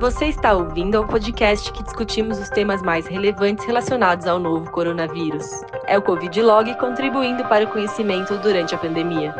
Você 0.00 0.28
está 0.28 0.54
ouvindo 0.54 0.96
ao 0.96 1.06
podcast 1.06 1.70
que 1.74 1.82
discutimos 1.82 2.38
os 2.38 2.48
temas 2.48 2.80
mais 2.80 3.06
relevantes 3.06 3.66
relacionados 3.66 4.26
ao 4.26 4.38
novo 4.38 4.70
coronavírus. 4.70 5.44
É 5.86 5.98
o 5.98 6.00
Covid 6.00 6.40
Log 6.40 6.74
contribuindo 6.78 7.46
para 7.46 7.66
o 7.66 7.70
conhecimento 7.70 8.38
durante 8.38 8.74
a 8.74 8.78
pandemia. 8.78 9.34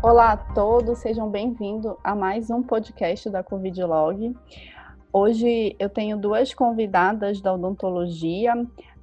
Olá 0.00 0.34
a 0.34 0.36
todos, 0.36 0.98
sejam 0.98 1.28
bem-vindos 1.28 1.96
a 2.04 2.14
mais 2.14 2.48
um 2.48 2.62
podcast 2.62 3.28
da 3.28 3.42
Covid 3.42 3.82
Log. 3.82 4.32
Hoje 5.12 5.74
eu 5.80 5.88
tenho 5.88 6.16
duas 6.16 6.54
convidadas 6.54 7.40
da 7.40 7.52
odontologia, 7.52 8.54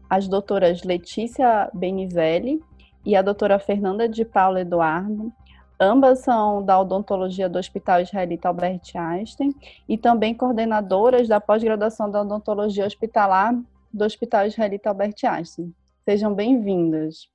as 0.10 0.30
doutoras 0.30 0.82
Letícia 0.86 1.70
Benizelli 1.74 2.64
e 3.06 3.18
a 3.18 3.22
doutora 3.22 3.60
Fernanda 3.60 4.08
de 4.08 4.24
Paula 4.24 4.62
Eduardo. 4.62 5.34
Ambas 5.82 6.20
são 6.20 6.62
da 6.62 6.78
odontologia 6.78 7.48
do 7.48 7.58
Hospital 7.58 8.02
Israelita 8.02 8.50
Albert 8.50 8.82
Einstein 8.96 9.56
e 9.88 9.98
também 9.98 10.34
coordenadoras 10.34 11.26
da 11.30 11.40
pós-graduação 11.40 12.12
da 12.12 12.22
odontologia 12.22 12.86
hospitalar 12.86 13.58
do 13.94 14.04
Hospital 14.04 14.46
Israelita 14.46 14.90
Albert 14.90 15.16
Einstein. 15.24 15.74
Sejam 16.04 16.34
bem-vindas. 16.34 17.30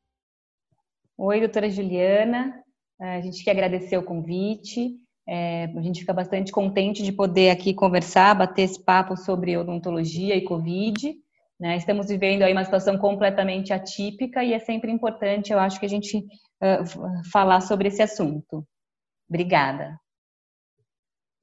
Oi, 1.16 1.40
doutora 1.40 1.70
Juliana. 1.70 2.62
A 3.00 3.20
gente 3.22 3.42
quer 3.42 3.52
agradecer 3.52 3.96
o 3.96 4.02
convite. 4.02 4.94
É, 5.26 5.64
a 5.74 5.80
gente 5.80 6.00
fica 6.00 6.12
bastante 6.12 6.52
contente 6.52 7.02
de 7.02 7.12
poder 7.12 7.48
aqui 7.48 7.72
conversar, 7.72 8.34
bater 8.34 8.62
esse 8.62 8.78
papo 8.78 9.16
sobre 9.16 9.56
odontologia 9.56 10.36
e 10.36 10.44
Covid. 10.44 11.16
Né? 11.58 11.76
Estamos 11.76 12.08
vivendo 12.08 12.42
aí 12.42 12.52
uma 12.52 12.64
situação 12.64 12.98
completamente 12.98 13.72
atípica 13.72 14.42
e 14.42 14.52
é 14.52 14.58
sempre 14.58 14.90
importante, 14.90 15.52
eu 15.52 15.58
acho, 15.58 15.78
que 15.78 15.86
a 15.86 15.88
gente 15.88 16.18
uh, 16.18 17.30
falar 17.30 17.60
sobre 17.60 17.88
esse 17.88 18.02
assunto. 18.02 18.66
Obrigada. 19.28 19.98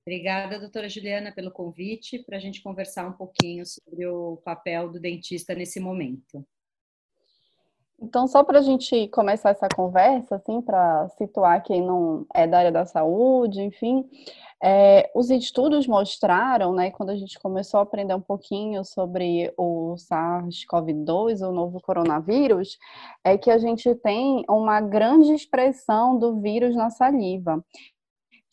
Obrigada, 0.05 0.59
doutora 0.59 0.89
Juliana, 0.89 1.31
pelo 1.31 1.51
convite 1.51 2.23
para 2.25 2.37
a 2.37 2.39
gente 2.39 2.61
conversar 2.61 3.07
um 3.07 3.13
pouquinho 3.13 3.63
sobre 3.65 4.05
o 4.07 4.37
papel 4.37 4.91
do 4.91 4.99
dentista 4.99 5.53
nesse 5.53 5.79
momento. 5.79 6.45
Então, 8.01 8.27
só 8.27 8.43
para 8.43 8.57
a 8.57 8.61
gente 8.63 9.07
começar 9.09 9.51
essa 9.51 9.67
conversa, 9.69 10.35
assim, 10.35 10.59
para 10.59 11.07
situar 11.09 11.61
quem 11.61 11.85
não 11.85 12.25
é 12.33 12.47
da 12.47 12.57
área 12.57 12.71
da 12.71 12.83
saúde, 12.83 13.61
enfim, 13.61 14.09
é, 14.63 15.11
os 15.13 15.29
estudos 15.29 15.85
mostraram, 15.85 16.73
né, 16.73 16.89
quando 16.89 17.11
a 17.11 17.15
gente 17.15 17.39
começou 17.39 17.79
a 17.79 17.83
aprender 17.83 18.15
um 18.15 18.21
pouquinho 18.21 18.83
sobre 18.83 19.53
o 19.55 19.95
SARS-CoV-2, 19.97 21.47
o 21.47 21.51
novo 21.51 21.79
coronavírus, 21.79 22.79
é 23.23 23.37
que 23.37 23.51
a 23.51 23.59
gente 23.59 23.93
tem 23.95 24.43
uma 24.49 24.81
grande 24.81 25.31
expressão 25.33 26.17
do 26.17 26.41
vírus 26.41 26.75
na 26.75 26.89
saliva 26.89 27.63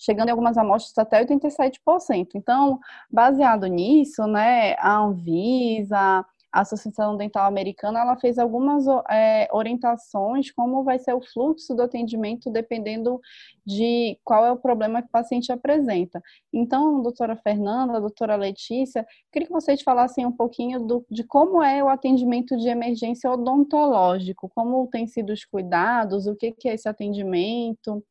chegando 0.01 0.29
em 0.29 0.31
algumas 0.31 0.57
amostras 0.57 0.97
até 0.97 1.25
87%. 1.25 2.29
Então, 2.37 2.79
baseado 3.11 3.67
nisso, 3.67 4.29
né, 4.29 4.75
a 4.79 4.99
Anvisa, 4.99 6.25
a 6.53 6.61
Associação 6.61 7.17
Dental 7.17 7.47
Americana 7.47 8.01
ela 8.01 8.17
fez 8.17 8.39
algumas 8.39 8.85
é, 9.11 9.49
orientações 9.53 10.51
como 10.51 10.83
vai 10.83 10.99
ser 10.99 11.15
o 11.15 11.21
fluxo 11.21 11.75
do 11.75 11.83
atendimento 11.83 12.51
dependendo 12.51 13.21
de 13.67 14.19
qual 14.25 14.45
é 14.47 14.53
o 14.53 14.57
problema 14.57 15.03
que 15.03 15.09
o 15.09 15.13
paciente 15.13 15.53
apresenta. 15.53 16.23
Então, 16.53 17.03
doutora 17.03 17.37
Fernanda, 17.37 18.01
doutora 18.01 18.35
Letícia, 18.37 19.07
queria 19.31 19.47
que 19.47 19.53
vocês 19.53 19.83
falassem 19.83 20.25
um 20.25 20.33
pouquinho 20.33 20.81
do, 20.81 21.05
de 21.11 21.23
como 21.23 21.63
é 21.63 21.85
o 21.85 21.89
atendimento 21.89 22.57
de 22.57 22.69
emergência 22.69 23.31
odontológico, 23.31 24.51
como 24.55 24.89
tem 24.89 25.07
sido 25.07 25.33
os 25.33 25.45
cuidados, 25.45 26.27
o 26.27 26.35
que, 26.35 26.53
que 26.53 26.69
é 26.69 26.75
esse 26.75 26.89
atendimento. 26.89 28.03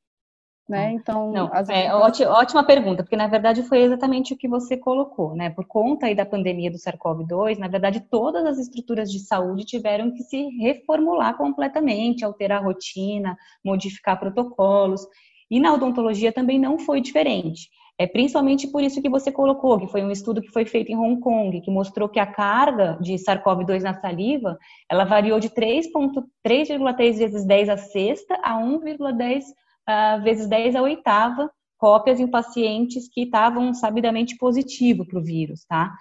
Né? 0.67 0.91
Então, 0.91 1.31
Não, 1.31 1.49
é, 1.69 1.93
ótima 1.93 2.61
pergunta, 2.61 3.01
porque 3.01 3.15
na 3.15 3.27
verdade 3.27 3.63
foi 3.63 3.83
exatamente 3.83 4.33
o 4.33 4.37
que 4.37 4.49
você 4.49 4.75
colocou, 4.75 5.33
né? 5.33 5.49
Por 5.49 5.65
conta 5.65 6.07
aí 6.07 6.15
da 6.15 6.25
pandemia 6.25 6.69
do 6.69 6.77
SARS-CoV-2, 6.77 7.57
na 7.57 7.69
verdade 7.69 8.01
todas 8.01 8.45
as 8.45 8.57
estruturas 8.57 9.09
de 9.09 9.19
saúde 9.19 9.63
tiveram 9.63 10.11
que 10.11 10.23
se 10.23 10.49
reformular 10.57 11.37
completamente, 11.37 12.25
alterar 12.25 12.61
a 12.61 12.65
rotina, 12.65 13.37
modificar 13.63 14.19
protocolos. 14.19 15.07
E 15.49 15.57
na 15.57 15.73
odontologia 15.73 16.33
também 16.33 16.59
não 16.59 16.77
foi 16.77 16.99
diferente. 16.99 17.69
É 17.97 18.05
principalmente 18.05 18.67
por 18.67 18.83
isso 18.83 19.01
que 19.01 19.09
você 19.09 19.31
colocou, 19.31 19.79
que 19.79 19.87
foi 19.87 20.03
um 20.03 20.11
estudo 20.11 20.41
que 20.41 20.51
foi 20.51 20.65
feito 20.65 20.91
em 20.91 20.97
Hong 20.97 21.19
Kong, 21.21 21.61
que 21.61 21.71
mostrou 21.71 22.09
que 22.09 22.19
a 22.19 22.27
carga 22.27 22.97
de 23.01 23.13
SARS-CoV-2 23.13 23.81
na 23.81 23.93
saliva, 23.93 24.57
ela 24.89 25.05
variou 25.05 25.39
de 25.39 25.49
3,3 25.49 27.17
vezes 27.17 27.45
10 27.45 27.69
a 27.69 27.77
sexta 27.77 28.37
a 28.43 28.59
1,10 28.59 29.45
uh, 29.87 30.21
vezes 30.23 30.47
10 30.47 30.75
a 30.75 30.81
oitava 30.81 31.49
cópias 31.77 32.19
em 32.19 32.27
pacientes 32.27 33.07
que 33.07 33.23
estavam 33.23 33.73
sabidamente 33.73 34.35
positivo 34.37 35.05
para 35.05 35.19
o 35.19 35.23
vírus, 35.23 35.63
tá? 35.65 35.93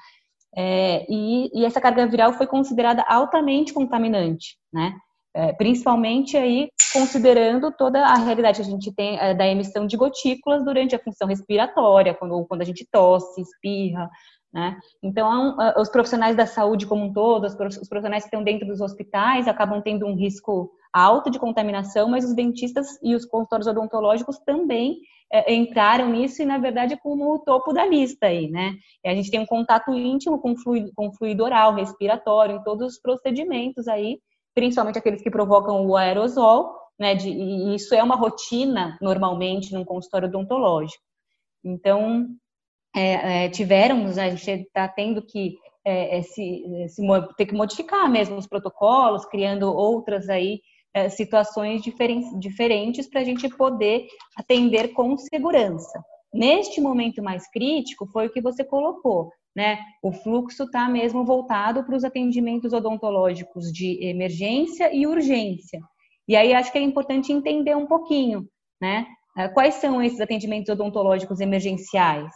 É, 0.57 1.05
e, 1.09 1.51
e, 1.53 1.67
essa 1.67 1.81
carga 1.81 2.07
viral 2.07 2.33
foi 2.33 2.47
considerada 2.47 3.05
altamente 3.07 3.75
contaminante, 3.75 4.57
né? 4.73 4.97
É, 5.35 5.53
principalmente 5.53 6.35
aí 6.35 6.71
considerando 6.95 7.71
toda 7.71 8.03
a 8.07 8.15
realidade 8.15 8.63
que 8.63 8.67
a 8.67 8.71
gente 8.71 8.91
tem 8.95 9.19
é, 9.21 9.35
da 9.35 9.47
emissão 9.47 9.87
de 9.87 9.95
gotículas 9.95 10.65
durante 10.65 10.97
a 10.97 10.99
função 10.99 11.29
respiratória, 11.29 12.15
quando, 12.15 12.43
quando 12.47 12.63
a 12.63 12.65
gente 12.65 12.89
tosse, 12.91 13.43
espirra, 13.43 14.09
né? 14.51 14.79
Então, 15.03 15.55
os 15.77 15.91
profissionais 15.91 16.35
da 16.35 16.47
saúde 16.47 16.87
como 16.87 17.05
um 17.05 17.13
todo, 17.13 17.45
os 17.45 17.55
profissionais 17.55 18.23
que 18.23 18.29
estão 18.29 18.43
dentro 18.43 18.67
dos 18.67 18.81
hospitais 18.81 19.47
acabam 19.47 19.83
tendo 19.83 20.07
um 20.07 20.17
risco 20.17 20.71
alto 20.97 21.31
de 21.31 21.39
contaminação, 21.39 22.09
mas 22.09 22.25
os 22.25 22.35
dentistas 22.35 22.99
e 23.03 23.15
os 23.15 23.27
consultórios 23.27 23.67
odontológicos 23.69 24.39
também 24.39 24.99
é, 25.31 25.53
entraram 25.53 26.09
nisso 26.09 26.41
e, 26.41 26.47
na 26.47 26.57
verdade, 26.57 26.95
é 26.95 26.97
como 26.97 27.35
o 27.35 27.39
topo 27.41 27.73
da 27.73 27.85
lista 27.85 28.27
aí, 28.27 28.49
né? 28.49 28.75
E 29.05 29.09
a 29.09 29.15
gente 29.15 29.31
tem 29.31 29.41
um 29.41 29.47
contato 29.47 29.93
íntimo 29.93 30.39
com 30.41 30.57
fluido, 30.57 30.91
com 30.95 31.13
fluido 31.13 31.45
oral, 31.45 31.75
respiratório, 31.75 32.57
em 32.57 32.63
todos 32.63 32.95
os 32.95 33.01
procedimentos 33.01 33.87
aí, 33.89 34.21
principalmente 34.55 34.99
aqueles 34.99 35.21
que 35.21 35.31
provocam 35.31 35.87
o 35.87 35.97
aerosol, 35.97 36.75
né? 36.99 37.15
De, 37.15 37.29
e 37.29 37.75
isso 37.75 37.95
é 37.95 38.03
uma 38.03 38.17
rotina, 38.17 38.97
normalmente, 39.03 39.75
num 39.75 39.85
consultório 39.85 40.29
odontológico. 40.29 41.03
Então, 41.63 42.27
é, 42.95 43.45
é, 43.45 43.49
tivemos, 43.51 44.17
né, 44.17 44.27
a 44.27 44.31
gente 44.31 44.51
está 44.51 44.89
tendo 44.89 45.21
que 45.21 45.59
é, 45.85 46.23
se, 46.23 46.65
se, 46.89 47.03
ter 47.37 47.47
que 47.47 47.55
modificar 47.55 48.11
mesmo 48.11 48.37
os 48.37 48.47
protocolos, 48.47 49.27
criando 49.27 49.73
outras 49.73 50.29
aí 50.29 50.61
é, 50.97 51.11
situações 51.11 51.83
diferentes, 51.83 52.31
diferentes 52.41 53.07
para 53.07 53.21
a 53.21 53.25
gente 53.25 53.47
poder 53.51 54.07
atender 54.35 54.95
com 54.95 55.15
segurança. 55.19 56.03
Neste 56.33 56.81
momento 56.81 57.23
mais 57.23 57.47
crítico, 57.51 58.07
foi 58.07 58.27
o 58.27 58.33
que 58.33 58.41
você 58.41 58.65
colocou, 58.65 59.31
né? 59.55 59.79
O 60.03 60.11
fluxo 60.11 60.65
está 60.65 60.89
mesmo 60.89 61.23
voltado 61.23 61.85
para 61.85 61.95
os 61.95 62.03
atendimentos 62.03 62.73
odontológicos 62.73 63.71
de 63.71 64.03
emergência 64.03 64.91
e 64.91 65.07
urgência. 65.07 65.83
E 66.27 66.35
aí 66.35 66.55
acho 66.55 66.73
que 66.73 66.79
é 66.79 66.83
importante 66.83 67.31
entender 67.31 67.77
um 67.77 67.87
pouquinho, 67.87 68.49
né? 68.81 69.07
É, 69.37 69.49
quais 69.49 69.75
são 69.75 70.03
esses 70.03 70.19
atendimentos 70.19 70.71
odontológicos 70.71 71.41
emergenciais? 71.41 72.33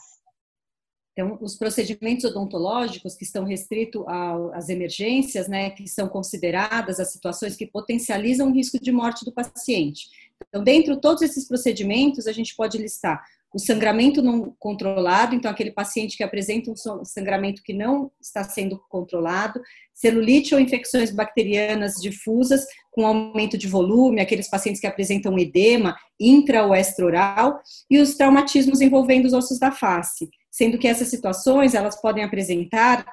Então, 1.13 1.39
os 1.41 1.57
procedimentos 1.57 2.25
odontológicos 2.25 3.15
que 3.15 3.25
estão 3.25 3.45
restritos 3.45 4.05
às 4.53 4.69
emergências, 4.69 5.49
né, 5.49 5.71
que 5.71 5.89
são 5.89 6.09
consideradas 6.09 7.01
as 7.01 7.13
situações 7.13 7.57
que 7.57 7.67
potencializam 7.67 8.49
o 8.49 8.55
risco 8.55 8.81
de 8.81 8.93
morte 8.93 9.25
do 9.25 9.33
paciente. 9.33 10.09
Então, 10.49 10.63
dentro 10.63 10.95
de 10.95 11.01
todos 11.01 11.23
esses 11.23 11.47
procedimentos, 11.47 12.27
a 12.27 12.33
gente 12.33 12.55
pode 12.55 12.79
listar 12.79 13.23
o 13.55 13.59
sangramento 13.59 14.23
não 14.23 14.55
controlado, 14.59 15.35
então 15.35 15.51
aquele 15.51 15.73
paciente 15.73 16.17
que 16.17 16.23
apresenta 16.23 16.71
um 16.71 17.05
sangramento 17.05 17.63
que 17.63 17.73
não 17.73 18.11
está 18.21 18.45
sendo 18.45 18.81
controlado, 18.89 19.61
celulite 19.93 20.55
ou 20.55 20.61
infecções 20.61 21.11
bacterianas 21.11 21.95
difusas 21.95 22.65
com 22.93 23.07
aumento 23.07 23.59
de 23.59 23.67
volume, 23.67 24.21
aqueles 24.21 24.49
pacientes 24.49 24.81
que 24.81 24.87
apresentam 24.87 25.39
edema 25.39 25.97
intra 26.19 26.65
ou 26.65 26.75
extraoral 26.75 27.61
e 27.91 27.99
os 27.99 28.15
traumatismos 28.15 28.81
envolvendo 28.81 29.27
os 29.27 29.33
ossos 29.33 29.59
da 29.59 29.73
face 29.73 30.29
sendo 30.51 30.79
que 30.79 30.89
essas 30.89 31.09
situações 31.09 31.75
elas 31.75 32.01
podem 32.01 32.25
apresentar 32.25 33.07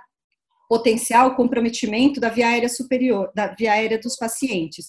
potencial 0.67 1.35
comprometimento 1.35 2.19
da 2.19 2.29
via 2.29 2.49
aérea 2.49 2.67
superior, 2.67 3.31
da 3.33 3.47
via 3.47 3.71
aérea 3.71 3.99
dos 3.99 4.17
pacientes. 4.17 4.87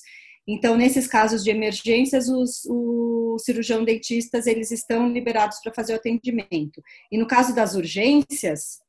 Então, 0.50 0.78
nesses 0.78 1.06
casos 1.06 1.44
de 1.44 1.50
emergências, 1.50 2.26
os, 2.26 2.64
os 2.64 3.44
cirurgião 3.44 3.84
dentistas 3.84 4.46
eles 4.46 4.70
estão 4.70 5.06
liberados 5.06 5.60
para 5.60 5.74
fazer 5.74 5.92
o 5.92 5.96
atendimento. 5.96 6.82
E 7.12 7.18
no 7.18 7.26
caso 7.26 7.54
das 7.54 7.74
urgências, 7.74 8.80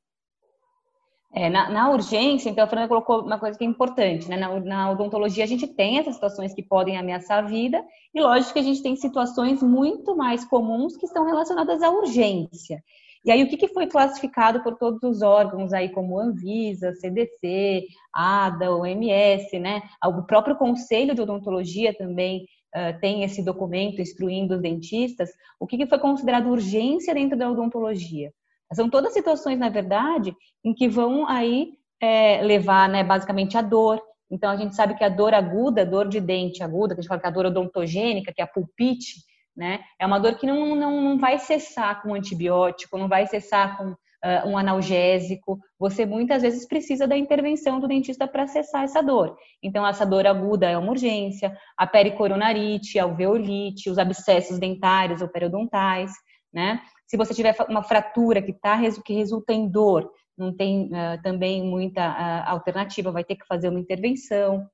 é, 1.34 1.50
na, 1.50 1.70
na, 1.70 1.92
urgência, 1.92 2.50
então 2.50 2.64
a 2.64 2.68
Fernanda 2.68 2.88
colocou 2.88 3.24
uma 3.24 3.38
coisa 3.38 3.58
que 3.58 3.66
é 3.66 3.68
importante, 3.68 4.30
né? 4.30 4.38
Na, 4.38 4.58
na, 4.62 4.92
odontologia 4.92 5.44
a 5.44 5.48
gente 5.48 5.68
tem 5.68 6.00
essas 6.00 6.16
situações 6.16 6.54
que 6.54 6.64
podem 6.64 6.98
ameaçar 6.98 7.40
a 7.40 7.48
vida, 7.48 7.84
e 8.16 8.22
lógico 8.22 8.54
que 8.54 8.60
a 8.60 8.64
gente 8.64 8.82
tem 8.82 8.96
situações 8.96 9.62
muito 9.62 10.16
mais 10.16 10.46
comuns 10.46 10.96
que 10.96 11.06
estão 11.06 11.26
relacionadas 11.26 11.84
à 11.84 11.90
urgência. 11.90 12.82
E 13.26 13.32
aí, 13.32 13.44
o 13.44 13.50
que, 13.50 13.58
que 13.58 13.68
foi 13.68 13.86
classificado 13.88 14.64
por 14.64 14.78
todos 14.78 15.04
os 15.04 15.22
órgãos 15.22 15.74
aí, 15.74 15.90
como 15.90 16.18
Anvisa, 16.18 16.94
CDC, 16.94 17.86
ADA, 18.14 18.72
OMS, 18.72 19.60
né? 19.60 19.82
O 20.06 20.24
próprio 20.24 20.56
Conselho 20.56 21.14
de 21.14 21.22
Odontologia 21.22 21.94
também 21.94 22.46
uh, 22.76 22.98
tem 23.02 23.24
esse 23.24 23.44
documento 23.44 24.02
instruindo 24.02 24.56
os 24.56 24.62
dentistas, 24.62 25.30
o 25.60 25.68
que, 25.68 25.78
que 25.78 25.88
foi 25.88 26.00
considerado 26.00 26.50
urgência 26.50 27.14
dentro 27.14 27.38
da 27.38 27.50
odontologia. 27.50 28.32
São 28.74 28.90
todas 28.90 29.14
situações, 29.14 29.58
na 29.58 29.70
verdade, 29.70 30.34
em 30.64 30.74
que 30.74 30.88
vão 30.88 31.28
aí 31.28 31.74
é, 32.02 32.42
levar, 32.42 32.88
né, 32.88 33.04
basicamente, 33.04 33.58
a 33.58 33.62
dor. 33.62 34.02
Então, 34.32 34.50
a 34.50 34.56
gente 34.56 34.76
sabe 34.76 34.96
que 34.96 35.04
a 35.04 35.10
dor 35.10 35.34
aguda, 35.34 35.86
dor 35.86 36.08
de 36.08 36.22
dente 36.22 36.64
aguda, 36.64 36.94
que 36.94 37.00
a 37.00 37.02
gente 37.02 37.10
fala 37.10 37.20
que 37.20 37.26
é 37.26 37.30
a 37.30 37.34
dor 37.34 37.48
odontogênica, 37.48 38.32
que 38.32 38.42
é 38.42 38.44
a 38.44 38.48
pulpite, 38.48 39.16
né, 39.60 39.82
é 40.00 40.06
uma 40.06 40.20
dor 40.20 40.36
que 40.36 40.48
não, 40.48 40.74
não, 40.74 41.02
não 41.02 41.20
vai 41.20 41.38
cessar 41.38 42.02
com 42.02 42.14
antibiótico, 42.14 42.98
não 42.98 43.10
vai 43.10 43.28
cessar 43.28 43.78
com 43.78 43.90
uh, 43.90 44.48
um 44.48 44.58
analgésico. 44.58 45.60
Você 45.78 46.06
muitas 46.06 46.44
vezes 46.44 46.66
precisa 46.66 47.06
da 47.06 47.18
intervenção 47.18 47.78
do 47.78 47.88
dentista 47.88 48.26
para 48.26 48.48
cessar 48.48 48.86
essa 48.86 49.02
dor. 49.02 49.36
Então, 49.62 49.86
essa 49.86 50.06
dor 50.06 50.26
aguda 50.26 50.70
é 50.70 50.78
uma 50.78 50.92
urgência, 50.92 51.58
a 51.78 51.86
pericoronarite, 51.86 52.98
a 52.98 53.04
alveolite, 53.04 53.90
os 53.90 53.98
abscessos 53.98 54.58
dentários 54.58 55.22
ou 55.22 55.28
periodontais, 55.28 56.14
né? 56.54 56.82
Se 57.06 57.18
você 57.18 57.34
tiver 57.34 57.54
uma 57.68 57.84
fratura 57.84 58.42
que, 58.42 58.54
tá, 58.54 58.80
que 59.04 59.14
resulta 59.14 59.52
em 59.52 59.68
dor, 59.68 60.10
não 60.38 60.56
tem 60.56 60.86
uh, 60.86 61.22
também 61.22 61.62
muita 61.62 62.02
uh, 62.02 62.50
alternativa, 62.50 63.12
vai 63.12 63.26
ter 63.26 63.36
que 63.36 63.46
fazer 63.46 63.68
uma 63.68 63.80
intervenção. 63.80 64.66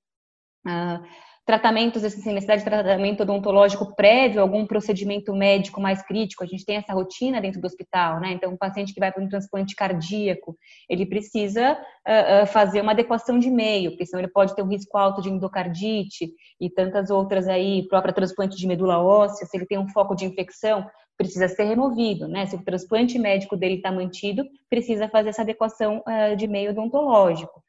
Uh, 0.63 1.03
tratamentos, 1.45 2.03
assim, 2.03 2.33
necessidade 2.33 2.63
de 2.63 2.69
tratamento 2.69 3.21
odontológico 3.21 3.95
prévio, 3.95 4.41
algum 4.41 4.65
procedimento 4.65 5.31
médico 5.31 5.79
mais 5.79 6.01
crítico, 6.01 6.43
a 6.43 6.47
gente 6.47 6.65
tem 6.65 6.77
essa 6.77 6.91
rotina 6.91 7.39
dentro 7.39 7.61
do 7.61 7.67
hospital, 7.67 8.19
né? 8.19 8.31
Então, 8.31 8.51
um 8.51 8.57
paciente 8.57 8.93
que 8.93 8.99
vai 8.99 9.11
para 9.11 9.23
um 9.23 9.29
transplante 9.29 9.75
cardíaco, 9.75 10.57
ele 10.89 11.05
precisa 11.05 11.73
uh, 11.73 12.43
uh, 12.43 12.47
fazer 12.47 12.81
uma 12.81 12.93
adequação 12.93 13.37
de 13.37 13.51
meio, 13.51 13.91
porque 13.91 14.07
senão 14.07 14.21
ele 14.21 14.31
pode 14.31 14.55
ter 14.55 14.63
um 14.63 14.67
risco 14.67 14.97
alto 14.97 15.21
de 15.21 15.29
endocardite 15.29 16.31
e 16.59 16.67
tantas 16.67 17.11
outras 17.11 17.47
aí, 17.47 17.87
própria 17.87 18.13
transplante 18.13 18.57
de 18.57 18.65
medula 18.65 18.97
óssea, 18.97 19.45
se 19.45 19.55
ele 19.55 19.67
tem 19.67 19.77
um 19.77 19.87
foco 19.89 20.15
de 20.15 20.25
infecção, 20.25 20.89
precisa 21.15 21.47
ser 21.47 21.65
removido, 21.65 22.27
né? 22.27 22.47
Se 22.47 22.55
o 22.55 22.63
transplante 22.63 23.19
médico 23.19 23.55
dele 23.55 23.75
está 23.75 23.91
mantido, 23.91 24.43
precisa 24.67 25.07
fazer 25.07 25.29
essa 25.29 25.43
adequação 25.43 25.99
uh, 25.99 26.35
de 26.35 26.47
meio 26.47 26.71
odontológico. 26.71 27.64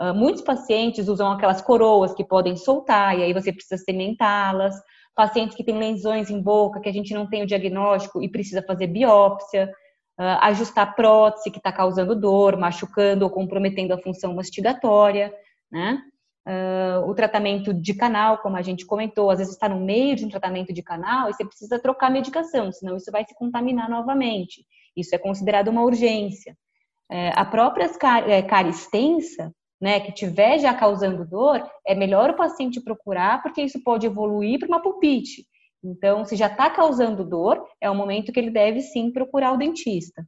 Uh, 0.00 0.14
muitos 0.14 0.42
pacientes 0.42 1.08
usam 1.08 1.32
aquelas 1.32 1.60
coroas 1.60 2.14
que 2.14 2.24
podem 2.24 2.56
soltar 2.56 3.18
e 3.18 3.22
aí 3.22 3.32
você 3.32 3.52
precisa 3.52 3.82
cementá-las. 3.82 4.74
Pacientes 5.14 5.56
que 5.56 5.64
têm 5.64 5.76
lesões 5.76 6.30
em 6.30 6.40
boca, 6.40 6.80
que 6.80 6.88
a 6.88 6.92
gente 6.92 7.12
não 7.12 7.28
tem 7.28 7.42
o 7.42 7.46
diagnóstico 7.46 8.22
e 8.22 8.28
precisa 8.28 8.62
fazer 8.62 8.86
biópsia. 8.86 9.70
Uh, 10.20 10.38
ajustar 10.40 10.96
prótese 10.96 11.48
que 11.48 11.58
está 11.58 11.70
causando 11.70 12.14
dor, 12.14 12.56
machucando 12.56 13.24
ou 13.24 13.30
comprometendo 13.30 13.92
a 13.92 13.98
função 13.98 14.34
mastigatória, 14.34 15.32
né? 15.70 16.02
Uh, 16.48 17.06
o 17.06 17.14
tratamento 17.14 17.74
de 17.74 17.92
canal, 17.92 18.38
como 18.38 18.56
a 18.56 18.62
gente 18.62 18.86
comentou, 18.86 19.30
às 19.30 19.38
vezes 19.38 19.52
está 19.52 19.68
no 19.68 19.78
meio 19.78 20.16
de 20.16 20.24
um 20.24 20.30
tratamento 20.30 20.72
de 20.72 20.82
canal 20.82 21.28
e 21.28 21.34
você 21.34 21.44
precisa 21.44 21.78
trocar 21.78 22.10
medicação, 22.10 22.72
senão 22.72 22.96
isso 22.96 23.12
vai 23.12 23.22
se 23.26 23.34
contaminar 23.34 23.88
novamente. 23.90 24.64
Isso 24.96 25.14
é 25.14 25.18
considerado 25.18 25.68
uma 25.68 25.82
urgência. 25.82 26.56
Uh, 27.12 27.32
a 27.34 27.44
própria 27.44 27.88
cárie 28.48 28.70
extensa, 28.70 29.52
né, 29.80 30.00
que 30.00 30.12
tiver 30.12 30.58
já 30.58 30.74
causando 30.74 31.24
dor, 31.24 31.62
é 31.86 31.94
melhor 31.94 32.30
o 32.30 32.36
paciente 32.36 32.80
procurar, 32.80 33.42
porque 33.42 33.62
isso 33.62 33.82
pode 33.82 34.06
evoluir 34.06 34.58
para 34.58 34.68
uma 34.68 34.82
pulpite. 34.82 35.46
Então, 35.82 36.24
se 36.24 36.34
já 36.34 36.46
está 36.46 36.68
causando 36.68 37.24
dor, 37.24 37.64
é 37.80 37.88
o 37.88 37.94
momento 37.94 38.32
que 38.32 38.40
ele 38.40 38.50
deve 38.50 38.80
sim 38.80 39.12
procurar 39.12 39.52
o 39.52 39.56
dentista. 39.56 40.26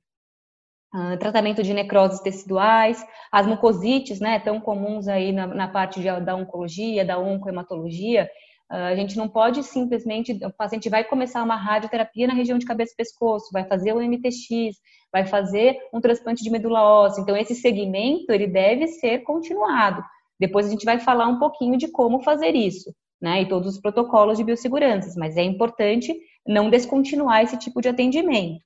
Uh, 0.94 1.16
tratamento 1.18 1.62
de 1.62 1.72
necroses 1.72 2.20
teciduais, 2.20 3.04
as 3.30 3.46
mucosites, 3.46 4.18
né, 4.20 4.40
tão 4.40 4.60
comuns 4.60 5.06
aí 5.06 5.32
na, 5.32 5.46
na 5.46 5.68
parte 5.68 6.00
de, 6.00 6.20
da 6.20 6.34
oncologia, 6.34 7.04
da 7.04 7.18
oncohematologia, 7.18 8.28
a 8.70 8.94
gente 8.94 9.16
não 9.16 9.28
pode 9.28 9.64
simplesmente, 9.64 10.32
o 10.44 10.52
paciente 10.52 10.88
vai 10.88 11.02
começar 11.02 11.42
uma 11.42 11.56
radioterapia 11.56 12.28
na 12.28 12.34
região 12.34 12.56
de 12.56 12.64
cabeça 12.64 12.92
e 12.92 12.96
pescoço, 12.96 13.50
vai 13.52 13.64
fazer 13.64 13.92
o 13.92 14.00
MTX, 14.00 14.76
vai 15.12 15.26
fazer 15.26 15.76
um 15.92 16.00
transplante 16.00 16.44
de 16.44 16.50
medula 16.50 16.80
óssea. 16.80 17.20
Então, 17.20 17.36
esse 17.36 17.54
segmento, 17.54 18.30
ele 18.30 18.46
deve 18.46 18.86
ser 18.86 19.24
continuado. 19.24 20.04
Depois 20.38 20.66
a 20.66 20.70
gente 20.70 20.84
vai 20.84 21.00
falar 21.00 21.26
um 21.26 21.40
pouquinho 21.40 21.76
de 21.76 21.88
como 21.88 22.22
fazer 22.22 22.54
isso, 22.54 22.94
né, 23.20 23.42
e 23.42 23.48
todos 23.48 23.74
os 23.74 23.80
protocolos 23.80 24.38
de 24.38 24.44
biossegurança, 24.44 25.18
mas 25.18 25.36
é 25.36 25.42
importante 25.42 26.16
não 26.46 26.70
descontinuar 26.70 27.42
esse 27.42 27.58
tipo 27.58 27.82
de 27.82 27.88
atendimento. 27.88 28.60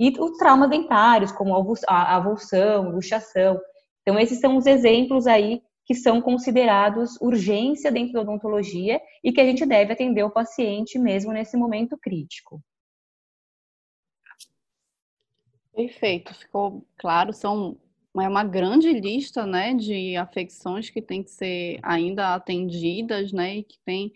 E 0.00 0.10
os 0.18 0.38
traumas 0.38 0.70
dentários, 0.70 1.30
como 1.30 1.54
a 1.86 2.16
avulsão, 2.16 2.90
luxação. 2.90 3.60
Então, 4.00 4.18
esses 4.18 4.40
são 4.40 4.56
os 4.56 4.64
exemplos 4.64 5.26
aí 5.26 5.60
que 5.90 5.94
são 5.96 6.22
considerados 6.22 7.20
urgência 7.20 7.90
dentro 7.90 8.12
da 8.12 8.20
odontologia 8.20 9.02
e 9.24 9.32
que 9.32 9.40
a 9.40 9.44
gente 9.44 9.66
deve 9.66 9.92
atender 9.92 10.22
o 10.22 10.30
paciente 10.30 10.96
mesmo 11.00 11.32
nesse 11.32 11.56
momento 11.56 11.98
crítico. 11.98 12.62
Perfeito, 15.74 16.32
ficou 16.32 16.86
claro, 16.96 17.32
são 17.32 17.76
é 18.14 18.28
uma 18.28 18.44
grande 18.44 18.92
lista, 18.92 19.44
né, 19.44 19.74
de 19.74 20.14
afecções 20.14 20.88
que 20.88 21.02
tem 21.02 21.24
que 21.24 21.30
ser 21.32 21.80
ainda 21.82 22.36
atendidas, 22.36 23.32
né, 23.32 23.56
e 23.56 23.64
que 23.64 23.80
tem, 23.84 24.12